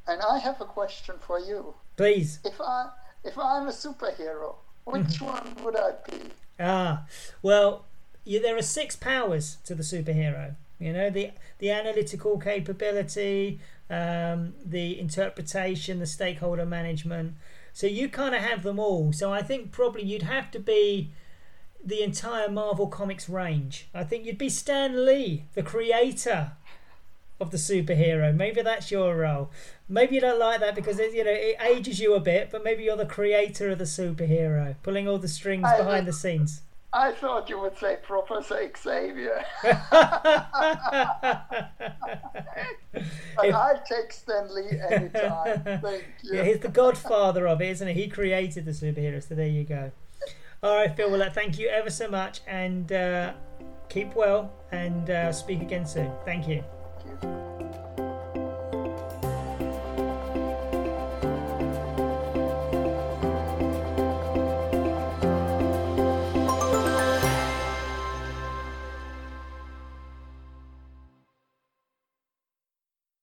And 0.09 0.23
I 0.23 0.39
have 0.39 0.59
a 0.63 0.65
question 0.65 1.17
for 1.21 1.39
you. 1.39 1.75
Please. 1.99 2.39
If 2.43 2.59
I 2.63 2.89
if 3.23 3.39
I'm 3.39 3.67
a 3.67 3.73
superhero, 3.73 4.55
which 4.85 5.21
one 5.21 5.55
would 5.63 5.77
I 5.77 5.91
be? 6.09 6.17
Ah, 6.59 7.05
well, 7.43 7.85
yeah, 8.25 8.41
there 8.41 8.57
are 8.57 8.63
six 8.63 8.97
powers 8.97 9.59
to 9.67 9.75
the 9.75 9.83
superhero. 9.83 10.57
You 10.79 10.95
know, 10.95 11.11
the 11.11 11.33
the 11.59 11.71
analytical 11.71 12.39
capability, 12.39 13.61
um, 13.91 14.55
the 14.65 14.99
interpretation, 14.99 15.99
the 15.99 16.07
stakeholder 16.07 16.65
management. 16.65 17.35
So 17.75 17.87
you 17.87 18.09
kind 18.09 18.35
of 18.35 18.41
have 18.41 18.63
them 18.63 18.79
all. 18.79 19.13
So 19.13 19.31
I 19.31 19.43
think 19.43 19.73
probably 19.73 20.05
you'd 20.05 20.23
have 20.23 20.51
to 20.53 20.59
be 20.59 21.11
the 21.85 22.03
entire 22.03 22.49
Marvel 22.49 22.87
Comics 22.87 23.29
range. 23.29 23.89
I 23.93 24.05
think 24.05 24.25
you'd 24.25 24.39
be 24.39 24.49
Stan 24.49 25.05
Lee, 25.05 25.45
the 25.53 25.63
creator 25.63 26.53
of 27.41 27.51
the 27.51 27.57
superhero. 27.57 28.35
Maybe 28.35 28.63
that's 28.63 28.91
your 28.91 29.17
role. 29.17 29.51
Maybe 29.89 30.15
you 30.15 30.21
don't 30.21 30.39
like 30.39 30.61
that 30.61 30.75
because 30.75 30.99
it, 30.99 31.13
you 31.13 31.25
know 31.25 31.31
it 31.31 31.57
ages 31.61 32.01
you 32.01 32.15
a 32.15 32.21
bit, 32.21 32.51
but 32.51 32.65
maybe 32.65 32.85
you're 32.85 32.97
the 32.97 33.07
creator 33.07 33.71
of 33.71 33.79
the 33.79 33.85
superhero, 33.85 34.77
pulling 34.83 35.09
all 35.09 35.19
the 35.19 35.29
strings 35.29 35.67
I 35.67 35.77
behind 35.79 36.07
the 36.07 36.13
scenes. 36.13 36.63
I 36.95 37.11
thought 37.11 37.49
you 37.49 37.59
would 37.59 37.77
say 37.77 37.99
Professor 38.03 38.71
Xavier. 38.77 39.45
but 39.63 39.75
if, 43.43 43.55
I'll 43.55 43.83
take 43.85 44.13
Stan 44.13 44.55
Lee 44.55 44.79
anytime. 44.89 45.81
Thank 45.83 46.05
you. 46.23 46.37
Yeah, 46.37 46.45
he's 46.45 46.61
the 46.61 46.69
godfather 46.69 47.49
of 47.49 47.61
it, 47.61 47.71
isn't 47.71 47.89
he? 47.89 47.95
He 47.95 48.09
created 48.09 48.65
the 48.65 48.71
superhero, 48.71 49.21
so 49.21 49.35
there 49.35 49.49
you 49.49 49.65
go. 49.65 49.91
All 50.63 50.77
right, 50.77 50.97
Phil. 50.97 51.11
Well, 51.11 51.29
thank 51.31 51.59
you 51.59 51.69
ever 51.69 51.91
so 51.91 52.09
much, 52.09 52.43
and 52.47 52.91
uh, 52.93 53.33
keep 53.89 54.15
well, 54.15 54.53
and 54.71 55.11
uh, 55.11 55.33
speak 55.33 55.63
again 55.63 55.85
soon. 55.85 56.13
Thank 56.25 56.47
you. 56.47 56.63
You. 57.25 57.54